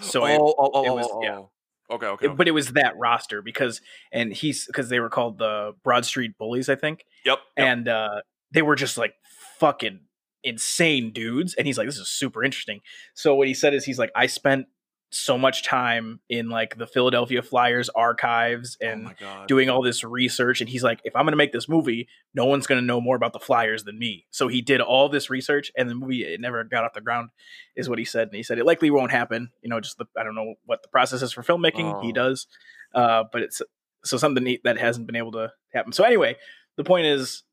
so 0.00 0.22
oh, 0.22 0.26
it- 0.26 0.40
oh, 0.40 0.54
oh, 0.58 0.84
it 0.84 0.88
oh, 0.88 0.94
was- 0.94 1.08
oh, 1.10 1.22
yeah. 1.22 1.38
oh. 1.38 1.50
Okay, 1.88 2.06
okay. 2.06 2.26
it- 2.26 2.36
but 2.36 2.48
it 2.48 2.50
was 2.52 2.72
that 2.72 2.96
roster 2.96 3.42
because 3.42 3.80
and 4.12 4.32
he's 4.32 4.66
because 4.66 4.88
they 4.88 4.98
were 5.00 5.08
called 5.08 5.38
the 5.38 5.72
broad 5.84 6.04
street 6.04 6.36
bullies 6.36 6.68
i 6.68 6.74
think 6.74 7.04
yep. 7.24 7.38
yep. 7.56 7.66
and 7.68 7.88
uh 7.88 8.20
they 8.50 8.62
were 8.62 8.74
just 8.76 8.98
like 8.98 9.14
fucking 9.58 10.00
insane 10.44 11.12
dudes 11.12 11.54
and 11.54 11.66
he's 11.66 11.78
like 11.78 11.86
this 11.88 11.96
is 11.98 12.08
super 12.08 12.44
interesting 12.44 12.80
so 13.14 13.34
what 13.34 13.48
he 13.48 13.54
said 13.54 13.72
is 13.74 13.84
he's 13.84 13.98
like 13.98 14.10
i 14.14 14.26
spent 14.26 14.66
so 15.10 15.38
much 15.38 15.62
time 15.62 16.18
in 16.28 16.48
like 16.48 16.76
the 16.78 16.86
philadelphia 16.86 17.40
flyers 17.40 17.88
archives 17.90 18.76
oh 18.82 18.86
and 18.86 19.16
god. 19.18 19.46
doing 19.46 19.70
all 19.70 19.80
this 19.80 20.02
research 20.02 20.60
and 20.60 20.68
he's 20.68 20.82
like 20.82 21.00
if 21.04 21.14
i'm 21.14 21.22
going 21.24 21.32
to 21.32 21.36
make 21.36 21.52
this 21.52 21.68
movie 21.68 22.08
no 22.34 22.44
one's 22.44 22.66
going 22.66 22.80
to 22.80 22.84
know 22.84 23.00
more 23.00 23.14
about 23.14 23.32
the 23.32 23.38
flyers 23.38 23.84
than 23.84 23.96
me 23.98 24.26
so 24.30 24.48
he 24.48 24.60
did 24.60 24.80
all 24.80 25.08
this 25.08 25.30
research 25.30 25.70
and 25.76 25.88
the 25.88 25.94
movie 25.94 26.22
it 26.24 26.40
never 26.40 26.64
got 26.64 26.82
off 26.84 26.92
the 26.92 27.00
ground 27.00 27.30
is 27.76 27.88
what 27.88 27.98
he 28.00 28.04
said 28.04 28.26
and 28.28 28.36
he 28.36 28.42
said 28.42 28.58
it 28.58 28.66
likely 28.66 28.90
won't 28.90 29.12
happen 29.12 29.48
you 29.62 29.70
know 29.70 29.78
just 29.80 29.96
the 29.96 30.06
i 30.18 30.24
don't 30.24 30.34
know 30.34 30.54
what 30.64 30.82
the 30.82 30.88
process 30.88 31.22
is 31.22 31.32
for 31.32 31.42
filmmaking 31.42 32.02
he 32.02 32.08
Oh. 32.10 32.12
does 32.12 32.46
uh 32.94 33.22
but 33.32 33.42
it's 33.42 33.62
so 34.04 34.16
something 34.16 34.42
neat 34.42 34.62
that 34.64 34.76
hasn't 34.76 35.06
been 35.06 35.16
able 35.16 35.32
to 35.32 35.52
happen 35.72 35.92
so 35.92 36.02
anyway 36.02 36.36
the 36.76 36.84
point 36.84 37.06
is 37.06 37.44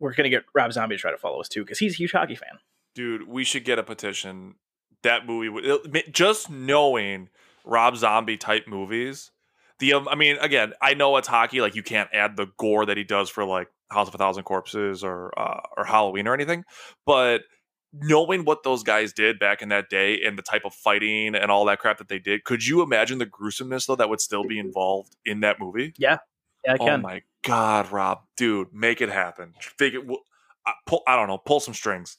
we're 0.00 0.12
going 0.14 0.24
to 0.24 0.30
get 0.36 0.42
rob 0.56 0.72
zombie 0.72 0.96
to 0.96 1.00
try 1.00 1.12
to 1.12 1.18
follow 1.18 1.40
us 1.40 1.48
too 1.48 1.62
because 1.62 1.78
he's 1.78 1.92
a 1.94 1.96
huge 1.96 2.12
hockey 2.12 2.34
fan 2.34 2.58
Dude, 2.96 3.28
we 3.28 3.44
should 3.44 3.64
get 3.64 3.78
a 3.78 3.84
petition. 3.84 4.56
That 5.02 5.26
movie 5.26 5.48
would 5.48 6.12
just 6.12 6.50
knowing 6.50 7.28
Rob 7.64 7.96
Zombie 7.96 8.36
type 8.36 8.66
movies. 8.68 9.30
The 9.78 9.94
um, 9.94 10.08
I 10.08 10.14
mean, 10.14 10.36
again, 10.40 10.74
I 10.82 10.94
know 10.94 11.16
it's 11.16 11.28
hockey. 11.28 11.60
Like 11.60 11.74
you 11.74 11.82
can't 11.82 12.10
add 12.12 12.36
the 12.36 12.46
gore 12.58 12.86
that 12.86 12.96
he 12.96 13.04
does 13.04 13.30
for 13.30 13.44
like 13.44 13.68
House 13.90 14.08
of 14.08 14.14
a 14.14 14.18
Thousand 14.18 14.44
Corpses 14.44 15.02
or 15.02 15.32
uh, 15.38 15.60
or 15.76 15.84
Halloween 15.84 16.28
or 16.28 16.34
anything, 16.34 16.64
but 17.06 17.42
knowing 17.92 18.44
what 18.44 18.62
those 18.62 18.82
guys 18.82 19.12
did 19.12 19.38
back 19.38 19.62
in 19.62 19.70
that 19.70 19.88
day 19.88 20.20
and 20.24 20.38
the 20.38 20.42
type 20.42 20.62
of 20.64 20.72
fighting 20.72 21.34
and 21.34 21.50
all 21.50 21.64
that 21.64 21.80
crap 21.80 21.98
that 21.98 22.08
they 22.08 22.18
did, 22.20 22.44
could 22.44 22.64
you 22.64 22.82
imagine 22.82 23.18
the 23.18 23.26
gruesomeness 23.26 23.86
though 23.86 23.96
that 23.96 24.08
would 24.08 24.20
still 24.20 24.44
be 24.44 24.58
involved 24.58 25.16
in 25.24 25.40
that 25.40 25.58
movie? 25.58 25.92
yeah 25.98 26.18
yeah, 26.64 26.74
i 26.74 26.78
can. 26.78 26.88
Oh 26.88 26.96
my 26.98 27.22
god, 27.42 27.90
Rob, 27.90 28.20
dude, 28.36 28.72
make 28.72 29.00
it 29.00 29.08
happen. 29.08 29.54
Figure, 29.60 30.00
I- 30.66 30.74
pull. 30.86 31.02
I 31.06 31.16
don't 31.16 31.28
know, 31.28 31.38
pull 31.38 31.60
some 31.60 31.74
strings. 31.74 32.18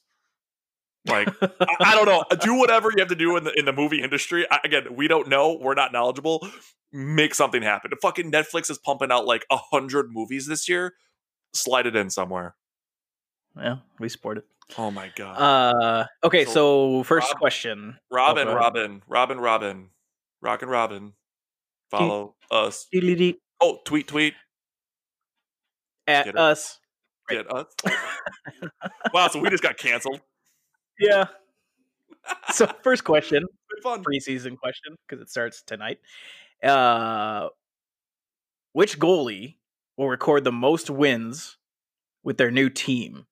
Like 1.06 1.30
I, 1.42 1.76
I 1.80 1.96
don't 1.96 2.06
know, 2.06 2.24
do 2.42 2.56
whatever 2.56 2.90
you 2.92 3.00
have 3.00 3.08
to 3.10 3.16
do 3.16 3.36
in 3.38 3.44
the 3.44 3.58
in 3.58 3.66
the 3.66 3.74
movie 3.74 4.02
industry. 4.02 4.46
I, 4.50 4.60
again, 4.64 4.96
we 4.96 5.08
don't 5.08 5.28
know, 5.28 5.58
we're 5.60 5.74
not 5.74 5.92
knowledgeable. 5.92 6.48
Make 6.94 7.34
something 7.34 7.62
happen. 7.62 7.90
The 7.90 7.98
fucking 8.02 8.32
Netflix 8.32 8.70
is 8.70 8.78
pumping 8.78 9.12
out 9.12 9.26
like 9.26 9.46
a 9.50 9.58
hundred 9.58 10.12
movies 10.12 10.48
this 10.48 10.68
year. 10.68 10.94
Slide 11.54 11.88
it 11.88 11.96
in 11.96 12.10
somewhere. 12.10 12.56
yeah 13.58 13.78
we 14.00 14.10
support 14.10 14.38
it 14.38 14.46
Oh 14.78 14.90
my 14.92 15.12
god, 15.16 15.38
uh 15.38 16.06
okay 16.24 16.46
So, 16.46 16.52
so 17.00 17.04
first 17.04 17.36
question 17.36 17.98
Robin, 18.10 18.46
go 18.46 18.52
ahead. 18.52 18.62
Robin, 18.62 19.02
Robin, 19.08 19.40
Robin, 19.40 19.90
Rock 20.42 20.62
and 20.62 20.72
Robin. 20.72 21.14
Follow 21.90 22.36
us. 22.50 22.88
at 22.94 23.36
Oh, 23.60 23.80
tweet, 23.86 24.08
tweet. 24.08 24.34
Get 26.08 26.28
it. 26.28 26.38
us 26.38 26.80
get 27.32 27.52
us. 27.52 27.66
wow, 29.14 29.28
so 29.28 29.40
we 29.40 29.50
just 29.50 29.64
got 29.64 29.78
canceled. 29.78 30.22
Yeah. 31.02 31.26
So 32.54 32.68
first 32.84 33.04
question, 33.04 33.46
preseason 33.84 34.58
question, 34.58 34.96
because 35.08 35.22
it 35.22 35.30
starts 35.30 35.64
tonight. 35.64 36.00
Uh, 36.64 37.50
which 38.74 39.00
goalie 39.00 39.56
will 39.98 40.08
record 40.10 40.44
the 40.44 40.52
most 40.52 40.90
wins 40.90 41.58
with 42.24 42.38
their 42.38 42.52
new 42.52 42.70
team? 42.70 43.26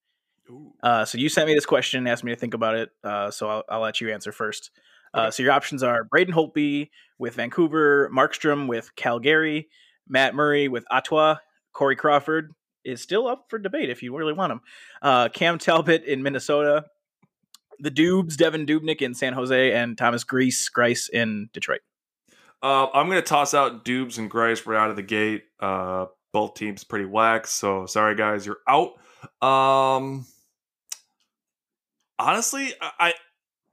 Uh, 0.82 1.06
so 1.06 1.18
you 1.20 1.30
sent 1.30 1.48
me 1.48 1.54
this 1.54 1.66
question, 1.68 2.00
and 2.00 2.10
asked 2.10 2.24
me 2.24 2.32
to 2.32 2.36
think 2.40 2.56
about 2.56 2.76
it. 2.76 2.90
Uh, 3.04 3.30
so 3.30 3.48
I'll, 3.50 3.64
I'll 3.70 3.82
let 3.82 4.02
you 4.02 4.12
answer 4.12 4.32
first. 4.32 4.72
Uh, 5.14 5.20
Okay. 5.22 5.32
so 5.32 5.44
your 5.44 5.52
options 5.52 5.82
are 5.84 6.04
Braden 6.04 6.34
Holtby 6.34 6.90
with 7.18 7.36
Vancouver, 7.36 8.10
Markstrom 8.14 8.68
with 8.68 8.96
Calgary, 8.96 9.70
Matt 10.08 10.34
Murray 10.36 10.68
with 10.68 10.86
Ottawa, 10.92 11.36
Corey 11.74 11.96
Crawford 11.96 12.54
is 12.84 13.02
still 13.02 13.28
up 13.28 13.46
for 13.50 13.60
debate 13.60 13.90
if 13.90 14.02
you 14.04 14.16
really 14.16 14.34
want 14.34 14.52
him. 14.52 14.62
Uh, 15.02 15.30
Cam 15.30 15.58
Talbot 15.60 16.04
in 16.04 16.24
Minnesota, 16.24 16.86
the 17.80 17.92
Dubes, 17.92 18.36
Devan 18.36 18.68
Dubnyk 18.68 19.02
in 19.02 19.14
San 19.14 19.34
Jose, 19.34 19.74
and 19.74 19.98
Thomas 19.98 20.24
Grease 20.24 20.70
Greiss 20.70 21.10
in 21.10 21.50
Detroit. 21.54 21.82
Uh, 22.62 22.88
I'm 22.94 23.08
going 23.08 23.22
to 23.22 23.28
toss 23.28 23.54
out 23.54 23.86
Dubes 23.86 24.18
and 24.18 24.30
Greiss 24.30 24.66
right 24.66 24.78
out 24.78 24.90
of 24.90 24.96
the 24.96 25.02
gate. 25.02 25.44
Uh, 25.60 26.08
both 26.34 26.56
teams 26.56 26.84
pretty 26.84 27.06
whack, 27.06 27.48
so 27.48 27.86
sorry 27.86 28.16
guys, 28.16 28.46
you're 28.46 28.60
out. 28.68 28.92
Um, 29.42 30.26
honestly, 32.18 32.74
I, 32.82 33.14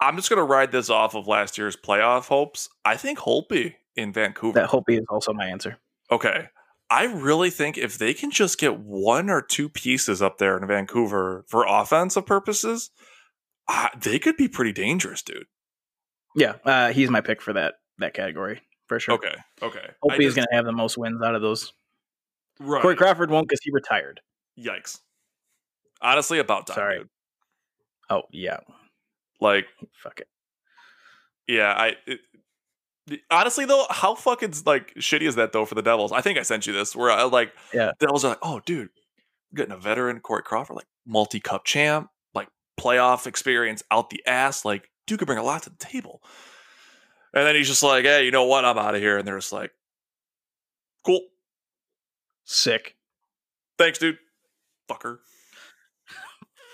I'm 0.01 0.17
just 0.17 0.31
going 0.31 0.39
to 0.39 0.45
ride 0.45 0.73
this 0.73 0.89
off 0.89 1.15
of 1.15 1.27
last 1.27 1.59
year's 1.59 1.77
playoff 1.77 2.29
hopes. 2.29 2.69
I 2.85 2.97
think 2.97 3.19
Holtby 3.19 3.75
in 3.97 4.13
Vancouver. 4.13 4.61
That 4.61 4.71
Holtby 4.71 4.99
is 4.99 5.07
also 5.09 5.33
my 5.33 5.47
answer. 5.47 5.79
Okay. 6.11 6.49
I 6.89 7.05
really 7.07 7.51
think 7.51 7.77
if 7.77 7.99
they 7.99 8.15
can 8.15 8.31
just 8.31 8.59
get 8.59 8.79
one 8.79 9.29
or 9.29 9.43
two 9.43 9.69
pieces 9.69 10.23
up 10.23 10.39
there 10.39 10.57
in 10.57 10.67
Vancouver 10.69 11.45
for 11.49 11.67
offensive 11.67 12.27
purposes, 12.27 12.91
uh, 13.69 13.89
they 14.01 14.19
could 14.19 14.37
be 14.37 14.49
pretty 14.49 14.73
dangerous, 14.73 15.23
dude. 15.23 15.47
Yeah, 16.35 16.55
uh, 16.65 16.93
he's 16.93 17.11
my 17.11 17.21
pick 17.21 17.41
for 17.43 17.53
that 17.55 17.75
that 17.99 18.13
category 18.15 18.61
for 18.87 19.01
sure. 19.01 19.15
Okay. 19.15 19.35
Okay. 19.63 19.81
I 19.89 20.07
Holtby 20.07 20.19
is 20.21 20.25
just- 20.27 20.37
going 20.37 20.47
to 20.51 20.55
have 20.55 20.65
the 20.67 20.73
most 20.73 20.99
wins 20.99 21.23
out 21.23 21.35
of 21.35 21.43
those. 21.43 21.73
right. 22.61 22.83
Corey 22.83 22.95
Crawford 22.97 23.31
won't 23.31 23.49
because 23.49 23.61
he 23.63 23.71
retired. 23.71 24.21
Yikes. 24.59 25.01
Honestly, 26.03 26.39
about 26.39 26.67
time. 26.67 26.75
Sorry. 26.75 26.99
dude. 26.99 27.09
Oh 28.11 28.23
yeah, 28.31 28.59
Like, 29.41 29.67
fuck 29.95 30.21
it. 30.21 30.29
yeah, 31.49 31.73
I. 31.77 31.97
It, 32.07 32.21
honestly, 33.31 33.65
though, 33.65 33.87
how 33.91 34.15
fucking 34.15 34.53
like 34.65 34.95
shitty 34.95 35.23
is 35.23 35.35
that 35.37 35.53
though 35.53 35.65
for 35.65 35.75
the 35.75 35.83
Devils? 35.83 36.13
I 36.13 36.21
think 36.21 36.39
I 36.39 36.43
sent 36.43 36.67
you 36.67 36.73
this 36.73 36.95
where 36.95 37.11
I 37.11 37.23
like, 37.25 37.53
Yeah. 37.75 37.93
Devils 37.99 38.25
are 38.25 38.29
like, 38.31 38.39
oh, 38.43 38.61
dude, 38.65 38.91
getting 39.55 39.73
a 39.73 39.77
veteran 39.77 40.21
Corey 40.21 40.43
Crawford, 40.43 40.77
like 40.77 40.87
multi 41.07 41.41
cup 41.41 41.65
champ, 41.65 42.09
playoff 42.79 43.27
experience 43.27 43.83
out 43.91 44.11
the 44.11 44.23
ass, 44.27 44.65
like 44.65 44.91
dude 45.07 45.19
could 45.19 45.27
bring 45.27 45.39
a 45.39 45.43
lot 45.43 45.63
to 45.65 45.71
the 45.71 45.77
table. 45.77 46.23
And 47.35 47.47
then 47.47 47.55
he's 47.55 47.69
just 47.69 47.83
like, 47.83 48.05
hey, 48.05 48.25
you 48.25 48.31
know 48.31 48.45
what? 48.45 48.65
I'm 48.65 48.79
out 48.79 48.95
of 48.95 49.01
here. 49.01 49.19
And 49.19 49.27
they're 49.27 49.39
just 49.39 49.53
like, 49.53 49.73
cool, 51.05 51.21
Sick 52.45 52.97
thanks, 53.79 53.99
dude, 53.99 54.19
fucker. 54.91 55.19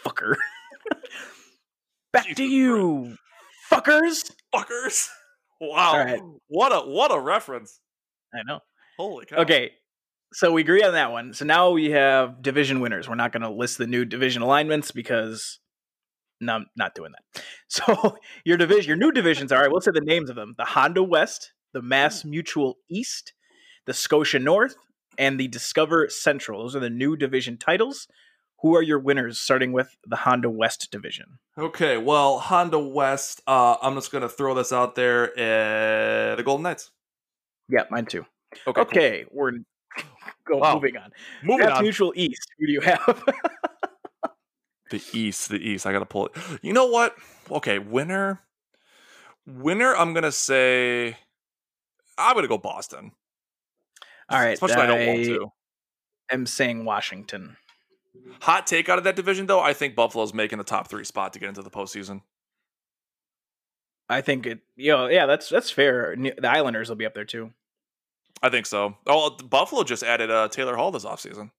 fucker. 0.05 0.35
Back 2.13 2.27
to 2.27 2.35
Jesus 2.35 2.53
you, 2.53 3.17
fuckers. 3.71 4.31
fuckers. 4.55 5.09
Wow. 5.65 5.97
Right. 5.97 6.21
What 6.49 6.73
a 6.73 6.81
what 6.81 7.13
a 7.13 7.21
reference. 7.21 7.79
I 8.35 8.39
know. 8.45 8.59
Holy 8.99 9.27
cow. 9.27 9.37
Okay, 9.43 9.71
so 10.33 10.51
we 10.51 10.63
agree 10.63 10.83
on 10.83 10.95
that 10.95 11.13
one. 11.13 11.35
So 11.35 11.45
now 11.45 11.71
we 11.71 11.93
have 11.93 12.43
division 12.43 12.81
winners. 12.81 13.09
We're 13.09 13.15
not 13.15 13.31
going 13.31 13.43
to 13.43 13.49
list 13.49 13.79
the 13.79 13.87
new 13.87 14.05
division 14.05 14.43
alignments 14.43 14.91
because 14.91 15.61
no, 16.43 16.55
I'm 16.57 16.67
not 16.77 16.95
doing 16.95 17.13
that. 17.13 17.43
So 17.69 18.17
your 18.45 18.59
division, 18.59 18.89
your 18.89 18.99
new 18.99 19.13
divisions 19.13 19.51
are. 19.53 19.65
I 19.65 19.69
will 19.69 19.81
say 19.81 19.93
the 19.95 20.01
names 20.03 20.29
of 20.29 20.37
them: 20.37 20.55
the 20.59 20.65
Honda 20.67 21.03
West, 21.03 21.53
the 21.73 21.81
Mass 21.81 22.23
Mutual 22.25 22.77
East, 22.91 23.33
the 23.87 23.95
Scotia 23.95 24.39
North, 24.39 24.77
and 25.17 25.41
the 25.41 25.49
Discover 25.49 26.09
Central. 26.11 26.63
Those 26.63 26.77
are 26.77 26.81
the 26.81 26.91
new 26.91 27.17
division 27.17 27.57
titles. 27.57 28.09
Who 28.61 28.77
are 28.77 28.83
your 28.83 28.99
winners? 28.99 29.41
Starting 29.41 29.73
with 29.73 29.97
the 30.07 30.17
Honda 30.17 30.51
West 30.51 30.91
division. 30.93 31.39
Okay, 31.59 31.97
well, 31.97 32.39
Honda 32.39 32.79
West, 32.79 33.41
uh, 33.47 33.77
I'm 33.83 33.95
just 33.95 34.13
gonna 34.13 34.29
throw 34.29 34.55
this 34.55 34.73
out 34.73 34.95
there. 34.95 35.31
Uh, 35.33 36.37
the 36.37 36.43
Golden 36.45 36.65
Knights. 36.65 36.91
Yeah, 37.69 37.85
mine 37.91 38.05
too. 38.07 38.27
Okay. 38.67 38.73
cool. 38.75 38.83
Okay, 38.83 39.25
we're 39.31 39.53
go 40.47 40.59
Wow. 40.59 40.75
moving 40.75 40.97
on. 40.99 41.11
Moving 41.43 41.67
Mass 41.67 41.79
on. 41.79 41.83
Mutual 41.85 42.13
East. 42.15 42.47
Who 42.59 42.67
do 42.67 42.73
you 42.73 42.81
have? 42.83 43.25
The 44.93 45.03
East, 45.15 45.49
the 45.49 45.57
East. 45.57 45.87
I 45.87 45.93
gotta 45.93 46.05
pull 46.05 46.27
it. 46.27 46.33
You 46.61 46.75
know 46.75 46.87
what? 46.87 47.17
Okay, 47.51 47.79
winner. 47.79 48.43
Winner, 49.47 49.97
I'm 49.97 50.13
gonna 50.13 50.31
say 50.31 51.17
I'm 52.19 52.35
gonna 52.35 52.47
go 52.47 52.59
Boston. 52.59 53.13
All 54.29 54.39
right, 54.39 54.61
much 54.61 54.71
I 54.73 54.87
don't 54.87 55.07
want 55.07 55.25
to. 55.25 55.49
I'm 56.31 56.45
saying 56.45 56.85
Washington. 56.85 57.57
Hot 58.43 58.67
take 58.67 58.91
out 58.91 58.99
of 58.99 59.05
that 59.05 59.17
division 59.17 59.47
though, 59.47 59.61
I 59.61 59.73
think 59.73 59.97
Buffalo's 59.97 60.35
making 60.35 60.59
the 60.59 60.65
top 60.65 60.89
three 60.89 61.05
spot 61.05 61.33
to 61.33 61.39
get 61.39 61.49
into 61.49 61.63
the 61.63 61.71
postseason. 61.71 62.21
I 64.11 64.21
think 64.21 64.47
it. 64.47 64.61
You 64.77 64.93
know, 64.93 65.07
yeah, 65.07 65.25
that's 65.25 65.49
that's 65.49 65.71
fair. 65.71 66.15
The 66.17 66.49
Islanders 66.51 66.91
will 66.91 66.97
be 66.97 67.07
up 67.07 67.15
there 67.15 67.25
too. 67.25 67.51
I 68.43 68.51
think 68.51 68.67
so. 68.67 68.99
Oh, 69.07 69.31
Buffalo 69.31 69.85
just 69.85 70.03
added 70.03 70.31
uh, 70.31 70.49
Taylor 70.49 70.77
Hall 70.77 70.91
this 70.91 71.07
offseason. 71.07 71.51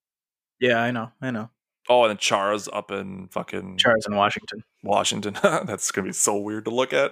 Yeah, 0.60 0.78
I 0.78 0.92
know, 0.92 1.12
I 1.20 1.32
know. 1.32 1.50
Oh, 1.90 2.04
and 2.04 2.12
then 2.12 2.18
Chara's 2.18 2.70
up 2.72 2.92
in 2.92 3.28
fucking 3.28 3.78
Charles 3.78 4.06
in 4.08 4.16
Washington. 4.16 4.64
Washington. 4.84 5.36
That's 5.44 5.92
gonna 5.92 6.08
be 6.08 6.14
so 6.14 6.38
weird 6.38 6.66
to 6.66 6.72
look 6.72 6.94
at. 6.94 7.12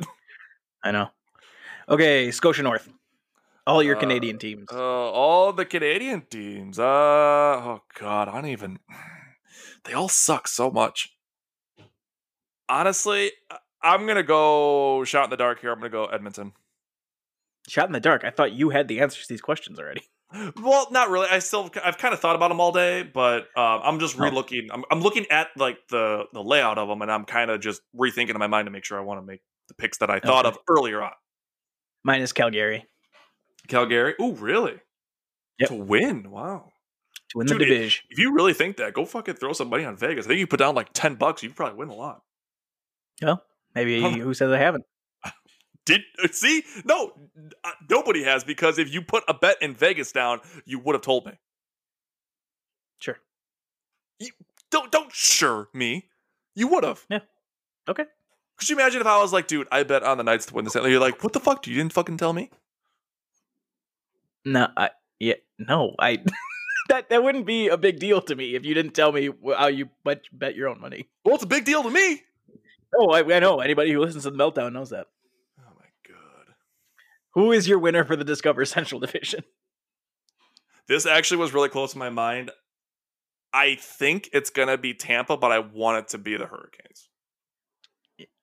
I 0.83 0.91
know. 0.91 1.09
Okay, 1.89 2.31
Scotia 2.31 2.63
North. 2.63 2.89
All 3.67 3.83
your 3.83 3.97
Uh, 3.97 3.99
Canadian 3.99 4.37
teams. 4.39 4.67
Uh, 4.71 4.77
all 4.77 5.51
the 5.53 5.65
Canadian 5.65 6.21
teams. 6.21 6.79
Uh, 6.79 6.83
oh 6.83 7.81
god, 7.99 8.27
I 8.29 8.33
don't 8.35 8.45
even. 8.49 8.79
They 9.83 9.93
all 9.93 10.09
suck 10.09 10.47
so 10.47 10.71
much. 10.71 11.15
Honestly, 12.69 13.31
I'm 13.81 14.07
gonna 14.07 14.23
go 14.23 15.03
shot 15.03 15.25
in 15.25 15.29
the 15.29 15.37
dark 15.37 15.59
here. 15.61 15.71
I'm 15.71 15.79
gonna 15.79 15.89
go 15.89 16.05
Edmonton. 16.05 16.53
Shot 17.67 17.87
in 17.87 17.91
the 17.91 17.99
dark. 17.99 18.23
I 18.23 18.29
thought 18.29 18.53
you 18.53 18.69
had 18.69 18.87
the 18.87 19.01
answers 19.01 19.27
to 19.27 19.33
these 19.33 19.41
questions 19.41 19.79
already. 19.79 20.03
Well, 20.61 20.87
not 20.91 21.09
really. 21.09 21.27
I 21.29 21.39
still, 21.39 21.69
I've 21.83 21.97
kind 21.97 22.13
of 22.13 22.19
thought 22.19 22.35
about 22.35 22.49
them 22.49 22.59
all 22.61 22.71
day, 22.71 23.03
but 23.03 23.43
um, 23.57 23.81
I'm 23.83 23.99
just 23.99 24.17
relooking. 24.17 24.67
I'm, 24.71 24.83
I'm 24.89 25.01
looking 25.01 25.25
at 25.29 25.47
like 25.57 25.77
the 25.89 26.25
the 26.33 26.41
layout 26.43 26.77
of 26.77 26.87
them, 26.87 27.01
and 27.01 27.11
I'm 27.11 27.25
kind 27.25 27.51
of 27.51 27.59
just 27.61 27.81
rethinking 27.95 28.29
in 28.31 28.37
my 28.39 28.47
mind 28.47 28.65
to 28.67 28.71
make 28.71 28.85
sure 28.85 28.97
I 28.97 29.01
want 29.01 29.19
to 29.21 29.25
make 29.25 29.41
the 29.67 29.73
picks 29.73 29.97
that 29.99 30.09
I 30.09 30.19
thought 30.19 30.45
Okay. 30.45 30.55
of 30.55 30.61
earlier 30.69 31.01
on. 31.03 31.11
Mine 32.03 32.21
is 32.21 32.31
Calgary 32.33 32.85
Calgary. 33.67 34.15
Oh, 34.19 34.33
really? 34.33 34.79
Yep. 35.59 35.69
To 35.69 35.75
win? 35.75 36.31
Wow. 36.31 36.71
to 37.29 37.37
win 37.37 37.47
the 37.47 37.53
Dude, 37.53 37.61
it- 37.63 37.65
division. 37.65 38.03
If 38.09 38.17
you 38.17 38.33
really 38.33 38.53
think 38.53 38.77
that, 38.77 38.93
go 38.93 39.05
fucking 39.05 39.35
throw 39.35 39.53
some 39.53 39.69
money 39.69 39.85
on 39.85 39.95
Vegas. 39.97 40.25
I 40.25 40.29
think 40.29 40.39
you 40.39 40.47
put 40.47 40.59
down 40.59 40.75
like 40.75 40.89
ten 40.93 41.15
bucks, 41.15 41.43
you 41.43 41.49
probably 41.51 41.77
win 41.77 41.89
a 41.89 41.93
lot. 41.93 42.21
Well, 43.21 43.43
maybe 43.75 44.01
Huh. 44.01 44.09
who 44.11 44.33
says 44.33 44.51
I 44.51 44.57
haven't? 44.57 44.83
Did 45.85 46.01
uh, 46.23 46.27
see? 46.31 46.63
No, 46.85 47.13
uh, 47.63 47.71
nobody 47.89 48.23
has 48.23 48.43
because 48.43 48.77
if 48.77 48.93
you 48.93 49.01
put 49.01 49.23
a 49.27 49.33
bet 49.33 49.57
in 49.61 49.73
Vegas 49.73 50.11
down, 50.11 50.39
you 50.65 50.79
would 50.79 50.93
have 50.93 51.01
told 51.01 51.25
me. 51.25 51.33
Sure. 52.99 53.17
Don't 54.69 54.91
don't 54.91 55.11
sure 55.11 55.69
me. 55.73 56.09
You 56.55 56.67
would 56.67 56.83
have. 56.83 57.03
Yeah. 57.09 57.19
Okay. 57.87 58.05
Could 58.57 58.69
you 58.69 58.75
imagine 58.75 59.01
if 59.01 59.07
I 59.07 59.19
was 59.19 59.33
like, 59.33 59.47
dude, 59.47 59.67
I 59.71 59.83
bet 59.83 60.03
on 60.03 60.17
the 60.17 60.23
Knights 60.23 60.45
to 60.47 60.53
win 60.53 60.65
this? 60.65 60.75
And 60.75 60.85
you're 60.85 60.99
like, 60.99 61.23
what 61.23 61.33
the 61.33 61.39
fuck? 61.39 61.63
Do 61.63 61.71
You 61.71 61.77
didn't 61.77 61.93
fucking 61.93 62.17
tell 62.17 62.33
me. 62.33 62.51
No, 64.45 64.67
I 64.77 64.89
yeah 65.19 65.35
no 65.59 65.95
I 65.99 66.17
that 66.89 67.09
that 67.09 67.23
wouldn't 67.23 67.45
be 67.45 67.67
a 67.67 67.77
big 67.77 67.99
deal 67.99 68.21
to 68.21 68.35
me 68.35 68.55
if 68.55 68.65
you 68.65 68.73
didn't 68.73 68.93
tell 68.93 69.11
me 69.11 69.29
how 69.55 69.67
you 69.67 69.89
bet 70.03 70.23
bet 70.31 70.55
your 70.55 70.69
own 70.69 70.79
money. 70.79 71.09
Well, 71.25 71.35
it's 71.35 71.43
a 71.43 71.47
big 71.47 71.65
deal 71.65 71.83
to 71.83 71.89
me. 71.89 72.23
Oh, 72.97 73.11
I, 73.11 73.19
I 73.35 73.39
know. 73.39 73.59
Anybody 73.59 73.91
who 73.91 74.01
listens 74.01 74.23
to 74.23 74.31
the 74.31 74.37
meltdown 74.37 74.73
knows 74.73 74.89
that. 74.89 75.07
Who 77.33 77.51
is 77.51 77.67
your 77.67 77.79
winner 77.79 78.03
for 78.03 78.15
the 78.15 78.23
Discover 78.23 78.65
Central 78.65 78.99
Division? 78.99 79.43
This 80.87 81.05
actually 81.05 81.37
was 81.37 81.53
really 81.53 81.69
close 81.69 81.93
to 81.93 81.97
my 81.97 82.09
mind. 82.09 82.51
I 83.53 83.75
think 83.75 84.29
it's 84.33 84.49
gonna 84.49 84.77
be 84.77 84.93
Tampa, 84.93 85.37
but 85.37 85.51
I 85.51 85.59
want 85.59 85.97
it 85.99 86.07
to 86.09 86.17
be 86.17 86.37
the 86.37 86.45
Hurricanes. 86.45 87.09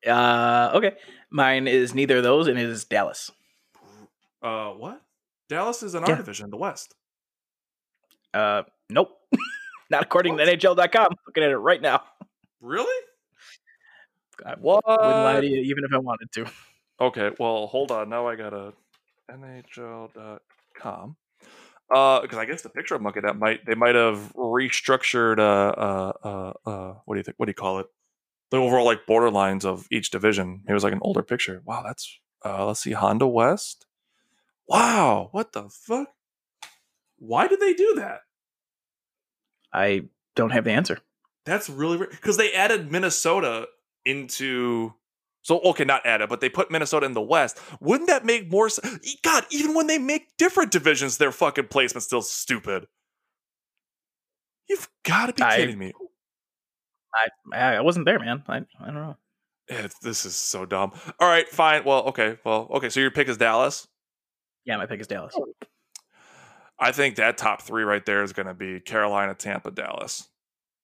Uh, 0.07 0.71
okay. 0.75 0.93
Mine 1.31 1.67
is 1.67 1.95
neither 1.95 2.19
of 2.19 2.23
those, 2.23 2.47
and 2.47 2.59
it 2.59 2.67
is 2.67 2.85
Dallas. 2.85 3.31
Uh, 4.43 4.71
what? 4.71 5.03
Dallas 5.49 5.83
is 5.83 5.95
in 5.95 6.05
our 6.05 6.11
Yeah. 6.11 6.17
division, 6.17 6.45
in 6.45 6.51
the 6.51 6.57
West. 6.57 6.95
Uh, 8.35 8.63
nope. 8.91 9.19
Not 9.91 10.03
according 10.03 10.35
What? 10.37 10.45
to 10.45 10.57
NHL.com. 10.57 11.09
Looking 11.27 11.43
at 11.45 11.51
it 11.51 11.57
right 11.57 11.81
now. 11.81 12.03
Really? 12.61 13.05
I 14.45 14.55
What? 14.57 14.85
wouldn't 14.87 15.25
lie 15.25 15.41
to 15.41 15.47
you, 15.47 15.63
even 15.63 15.85
if 15.85 15.93
I 15.93 15.99
wanted 15.99 16.31
to. 16.33 16.47
Okay, 17.01 17.31
well, 17.39 17.67
hold 17.69 17.93
on. 17.93 18.09
Now 18.09 18.27
I 18.27 18.37
got 18.37 18.53
a 18.53 18.73
NHL.com. 19.31 21.17
Uh 21.91 22.21
because 22.21 22.37
I 22.37 22.45
guess 22.45 22.61
the 22.61 22.69
picture 22.69 22.95
I'm 22.95 23.03
looking 23.03 23.25
at 23.25 23.39
might 23.39 23.65
they 23.65 23.75
might 23.75 23.95
have 23.95 24.33
restructured. 24.35 25.39
Uh, 25.39 25.73
uh, 25.81 26.13
uh, 26.23 26.53
uh, 26.69 26.95
what 27.05 27.15
do 27.15 27.19
you 27.19 27.25
think? 27.25 27.39
What 27.39 27.47
do 27.47 27.51
you 27.51 27.55
call 27.55 27.79
it? 27.79 27.87
The 28.51 28.59
overall 28.59 28.85
like 28.85 29.07
borderlines 29.07 29.65
of 29.65 29.87
each 29.91 30.11
division. 30.11 30.65
It 30.69 30.73
was 30.75 30.85
like 30.85 30.93
an 30.93 30.99
older 31.03 31.23
picture. 31.23 31.63
Wow, 31.65 31.83
that's 31.87 32.19
uh, 32.45 32.67
let's 32.67 32.81
see, 32.81 32.93
Honda 32.93 33.27
West. 33.27 33.87
Wow, 34.69 35.29
what 35.33 35.53
the 35.53 35.71
fuck? 35.71 36.09
Why 37.17 37.49
did 37.49 37.61
they 37.61 37.73
do 37.73 37.95
that? 37.97 38.21
I 39.73 40.03
don't 40.37 40.51
have 40.51 40.65
the 40.65 40.73
answer. 40.73 40.99
That's 41.47 41.71
really 41.71 41.99
because 41.99 42.37
they 42.37 42.53
added 42.53 42.93
Minnesota 42.93 43.67
into. 44.05 44.95
So 45.49 45.61
okay, 45.61 45.85
not 45.87 46.05
added, 46.05 46.29
but 46.29 46.43
they 46.43 46.51
put 46.51 46.71
Minnesota 46.71 47.07
in 47.07 47.15
the 47.15 47.23
West. 47.23 47.59
Wouldn't 47.81 48.11
that 48.11 48.27
make 48.27 48.53
more 48.53 48.69
sense? 48.69 49.17
God, 49.23 49.47
even 49.51 49.73
when 49.73 49.87
they 49.87 49.97
make 49.97 50.37
different 50.37 50.71
divisions, 50.71 51.17
their 51.17 51.33
fucking 51.33 51.69
placement's 51.69 52.05
still 52.05 52.21
stupid. 52.21 52.87
You've 54.69 54.91
got 55.07 55.29
to 55.29 55.33
be 55.33 55.43
I- 55.43 55.57
kidding 55.57 55.79
me. 55.79 55.95
I 57.51 57.77
I 57.77 57.81
wasn't 57.81 58.05
there, 58.05 58.19
man. 58.19 58.43
I 58.47 58.59
I 58.59 58.85
don't 58.85 58.95
know. 58.95 59.17
It's, 59.69 59.99
this 60.01 60.27
is 60.27 60.37
so 60.37 60.67
dumb. 60.67 60.93
All 61.19 61.27
right, 61.27 61.49
fine. 61.49 61.83
Well, 61.83 62.03
okay. 62.09 62.37
Well, 62.45 62.69
okay. 62.73 62.91
So 62.91 63.01
your 63.01 63.11
pick 63.11 63.29
is 63.29 63.39
Dallas. 63.39 63.89
Yeah, 64.67 64.77
my 64.77 64.85
pick 64.85 65.01
is 65.01 65.07
Dallas. 65.07 65.33
Oh. 65.35 65.47
I 66.79 66.93
think 66.93 67.17
that 67.17 67.39
top 67.39 67.63
three 67.63 67.85
right 67.85 68.05
there 68.05 68.23
is 68.23 68.35
going 68.35 68.49
to 68.49 68.55
be 68.55 68.81
Carolina, 68.81 69.33
Tampa, 69.35 69.71
Dallas. 69.71 70.29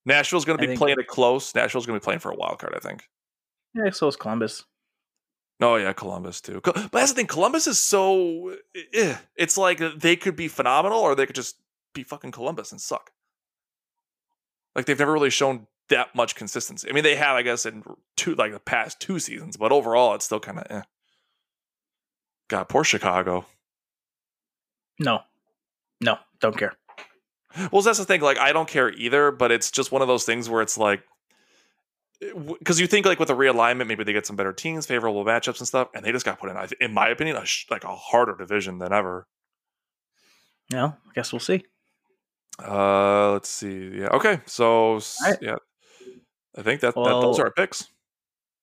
Nashville's 0.06 0.46
going 0.46 0.56
to 0.56 0.62
be 0.62 0.68
think- 0.68 0.78
playing 0.78 0.96
it 0.98 1.06
close. 1.06 1.54
Nashville's 1.54 1.84
going 1.84 2.00
to 2.00 2.02
be 2.02 2.04
playing 2.04 2.20
for 2.20 2.30
a 2.30 2.34
wild 2.34 2.58
card, 2.58 2.72
I 2.74 2.78
think. 2.78 3.04
Yeah, 3.74 3.90
so 3.90 4.08
is 4.08 4.16
Columbus. 4.16 4.64
Oh 5.60 5.76
yeah, 5.76 5.92
Columbus 5.92 6.40
too. 6.40 6.60
But 6.62 6.90
that's 6.92 7.12
the 7.12 7.16
thing. 7.16 7.26
Columbus 7.26 7.66
is 7.66 7.78
so. 7.78 8.56
Eh. 8.92 9.16
It's 9.36 9.56
like 9.56 9.80
they 9.96 10.16
could 10.16 10.36
be 10.36 10.48
phenomenal, 10.48 10.98
or 10.98 11.14
they 11.14 11.26
could 11.26 11.36
just 11.36 11.56
be 11.92 12.02
fucking 12.02 12.32
Columbus 12.32 12.72
and 12.72 12.80
suck. 12.80 13.12
Like 14.74 14.86
they've 14.86 14.98
never 14.98 15.12
really 15.12 15.30
shown 15.30 15.66
that 15.88 16.14
much 16.14 16.34
consistency. 16.34 16.88
I 16.88 16.92
mean, 16.92 17.04
they 17.04 17.16
have, 17.16 17.36
I 17.36 17.42
guess, 17.42 17.66
in 17.66 17.84
two 18.16 18.34
like 18.34 18.52
the 18.52 18.60
past 18.60 19.00
two 19.00 19.18
seasons, 19.18 19.56
but 19.56 19.72
overall, 19.72 20.14
it's 20.14 20.24
still 20.24 20.40
kind 20.40 20.58
of. 20.58 20.66
Eh. 20.70 20.82
God, 22.48 22.68
poor 22.68 22.84
Chicago. 22.84 23.46
No, 24.98 25.20
no, 26.00 26.18
don't 26.40 26.56
care. 26.56 26.74
Well, 27.70 27.82
that's 27.82 27.98
the 27.98 28.04
thing. 28.04 28.20
Like, 28.20 28.38
I 28.38 28.52
don't 28.52 28.68
care 28.68 28.90
either, 28.90 29.30
but 29.30 29.52
it's 29.52 29.70
just 29.70 29.92
one 29.92 30.02
of 30.02 30.08
those 30.08 30.24
things 30.24 30.48
where 30.48 30.60
it's 30.60 30.76
like, 30.76 31.02
because 32.58 32.80
you 32.80 32.86
think 32.86 33.06
like 33.06 33.18
with 33.18 33.30
a 33.30 33.34
realignment, 33.34 33.86
maybe 33.86 34.04
they 34.04 34.12
get 34.12 34.26
some 34.26 34.36
better 34.36 34.52
teams, 34.52 34.86
favorable 34.86 35.24
matchups 35.24 35.58
and 35.58 35.68
stuff, 35.68 35.88
and 35.94 36.04
they 36.04 36.12
just 36.12 36.24
got 36.24 36.38
put 36.38 36.50
in, 36.50 36.56
in 36.80 36.94
my 36.94 37.08
opinion, 37.08 37.36
a 37.36 37.44
sh- 37.44 37.66
like 37.70 37.84
a 37.84 37.94
harder 37.94 38.36
division 38.36 38.78
than 38.78 38.92
ever. 38.92 39.26
Yeah, 40.70 40.86
I 40.86 41.12
guess 41.14 41.32
we'll 41.32 41.40
see. 41.40 41.64
Uh, 42.62 43.32
let's 43.32 43.48
see. 43.48 43.90
Yeah. 43.98 44.08
Okay. 44.08 44.40
So 44.46 45.00
right. 45.24 45.38
yeah, 45.40 45.56
I 46.56 46.62
think 46.62 46.80
that, 46.80 46.94
that 46.94 47.04
those 47.04 47.38
are 47.38 47.46
our 47.46 47.52
picks. 47.52 47.88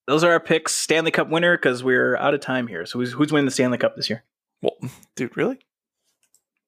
Those 0.07 0.23
are 0.23 0.31
our 0.31 0.39
picks. 0.39 0.73
Stanley 0.73 1.11
Cup 1.11 1.29
winner 1.29 1.57
because 1.57 1.83
we're 1.83 2.15
out 2.17 2.33
of 2.33 2.39
time 2.39 2.67
here. 2.67 2.85
So 2.85 2.99
who's 2.99 3.11
who's 3.11 3.31
winning 3.31 3.45
the 3.45 3.51
Stanley 3.51 3.77
Cup 3.77 3.95
this 3.95 4.09
year? 4.09 4.23
Well, 4.61 4.77
dude, 5.15 5.35
really? 5.35 5.59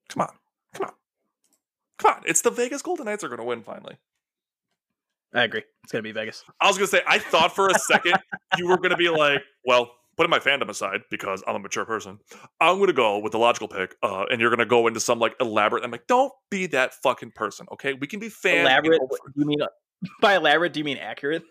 Come 0.09 0.21
on, 0.21 0.33
come 0.73 0.87
on, 0.87 0.93
come 1.97 2.13
on! 2.15 2.23
It's 2.25 2.41
the 2.41 2.51
Vegas 2.51 2.81
Golden 2.81 3.05
Knights 3.05 3.23
are 3.23 3.29
going 3.29 3.39
to 3.39 3.45
win 3.45 3.63
finally. 3.63 3.97
I 5.33 5.43
agree. 5.43 5.63
It's 5.83 5.91
gonna 5.91 6.03
be 6.03 6.11
Vegas. 6.11 6.43
I 6.61 6.67
was 6.67 6.77
gonna 6.77 6.87
say, 6.87 7.01
I 7.07 7.19
thought 7.19 7.55
for 7.55 7.67
a 7.67 7.79
second 7.79 8.15
you 8.57 8.67
were 8.67 8.77
gonna 8.77 8.97
be 8.97 9.09
like, 9.09 9.41
well, 9.65 9.91
putting 10.15 10.29
my 10.29 10.39
fandom 10.39 10.69
aside 10.69 11.01
because 11.09 11.43
I'm 11.47 11.55
a 11.55 11.59
mature 11.59 11.85
person, 11.85 12.19
I'm 12.61 12.79
gonna 12.79 12.93
go 12.93 13.17
with 13.19 13.31
the 13.31 13.39
logical 13.39 13.67
pick, 13.67 13.95
uh, 14.03 14.25
and 14.29 14.39
you're 14.39 14.49
gonna 14.51 14.65
go 14.65 14.85
into 14.87 14.99
some 14.99 15.17
like 15.19 15.35
elaborate. 15.41 15.83
I'm 15.83 15.91
like, 15.91 16.05
don't 16.07 16.31
be 16.51 16.67
that 16.67 16.93
fucking 17.01 17.31
person, 17.31 17.65
okay? 17.73 17.93
We 17.93 18.05
can 18.07 18.19
be 18.19 18.29
fans. 18.29 18.61
elaborate? 18.67 19.01
What, 19.01 19.19
do 19.25 19.41
you 19.41 19.45
mean 19.45 19.59
by 20.21 20.35
elaborate? 20.35 20.71
Do 20.73 20.79
you 20.79 20.83
mean 20.83 20.97
accurate? 20.97 21.43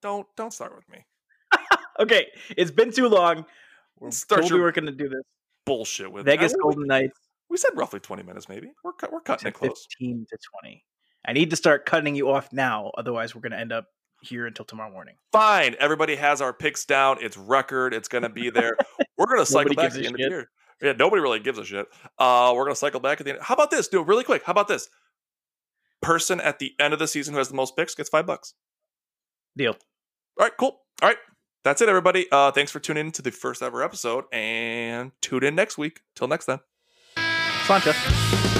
Don't 0.00 0.26
don't 0.36 0.52
start 0.52 0.74
with 0.74 0.88
me. 0.88 1.04
Okay, 2.00 2.26
it's 2.56 2.70
been 2.70 2.90
too 2.90 3.06
long. 3.06 3.44
We 4.00 4.10
Start 4.12 4.40
told 4.40 4.50
we 4.52 4.56
your 4.56 4.64
weren't 4.64 4.76
going 4.76 4.86
to 4.86 4.92
do 4.92 5.10
this. 5.10 5.20
bullshit 5.66 6.10
with 6.10 6.24
Vegas 6.24 6.52
I- 6.52 6.56
we- 6.56 6.62
Golden 6.62 6.86
Knights, 6.86 7.18
We 7.50 7.58
said 7.58 7.72
roughly 7.74 8.00
20 8.00 8.22
minutes, 8.22 8.48
maybe. 8.48 8.72
We're 8.82 8.94
cut, 8.94 9.12
we're 9.12 9.20
cutting 9.20 9.48
it 9.48 9.54
close. 9.54 9.86
fifteen 9.90 10.26
to 10.30 10.38
twenty. 10.50 10.82
I 11.24 11.32
need 11.32 11.50
to 11.50 11.56
start 11.56 11.86
cutting 11.86 12.14
you 12.14 12.30
off 12.30 12.52
now, 12.52 12.90
otherwise 12.96 13.34
we're 13.34 13.42
going 13.42 13.52
to 13.52 13.58
end 13.58 13.72
up 13.72 13.86
here 14.22 14.46
until 14.46 14.64
tomorrow 14.64 14.90
morning. 14.90 15.16
Fine. 15.32 15.76
Everybody 15.78 16.16
has 16.16 16.40
our 16.40 16.52
picks 16.52 16.84
down. 16.84 17.18
It's 17.20 17.36
record. 17.36 17.92
It's 17.92 18.08
gonna 18.08 18.28
be 18.28 18.50
there. 18.50 18.76
We're 19.18 19.26
gonna 19.26 19.46
cycle 19.46 19.74
back 19.74 19.86
at 19.86 19.92
the 19.94 20.06
end 20.06 20.14
of 20.14 20.20
the 20.20 20.28
year. 20.28 20.50
Yeah, 20.80 20.92
nobody 20.92 21.20
really 21.20 21.40
gives 21.40 21.58
a 21.58 21.64
shit. 21.64 21.86
Uh, 22.18 22.52
we're 22.54 22.64
gonna 22.64 22.76
cycle 22.76 23.00
back 23.00 23.20
at 23.20 23.26
the 23.26 23.32
end. 23.32 23.42
How 23.42 23.54
about 23.54 23.70
this? 23.70 23.88
Do 23.88 24.00
it 24.00 24.06
really 24.06 24.24
quick. 24.24 24.42
How 24.44 24.52
about 24.52 24.68
this? 24.68 24.88
Person 26.00 26.40
at 26.40 26.58
the 26.58 26.72
end 26.80 26.92
of 26.92 26.98
the 26.98 27.06
season 27.06 27.34
who 27.34 27.38
has 27.38 27.48
the 27.48 27.54
most 27.54 27.76
picks 27.76 27.94
gets 27.94 28.08
five 28.08 28.26
bucks. 28.26 28.54
Deal. 29.56 29.72
All 29.72 30.46
right, 30.46 30.52
cool. 30.58 30.80
All 31.02 31.08
right. 31.08 31.18
That's 31.64 31.80
it, 31.80 31.88
everybody. 31.88 32.26
Uh, 32.32 32.50
thanks 32.50 32.72
for 32.72 32.80
tuning 32.80 33.06
in 33.06 33.12
to 33.12 33.22
the 33.22 33.30
first 33.30 33.62
ever 33.62 33.84
episode 33.84 34.24
and 34.32 35.12
tune 35.20 35.44
in 35.44 35.54
next 35.54 35.78
week. 35.78 36.00
Till 36.16 36.26
next 36.26 36.46
time. 36.46 36.60
Sláinte. 37.66 38.51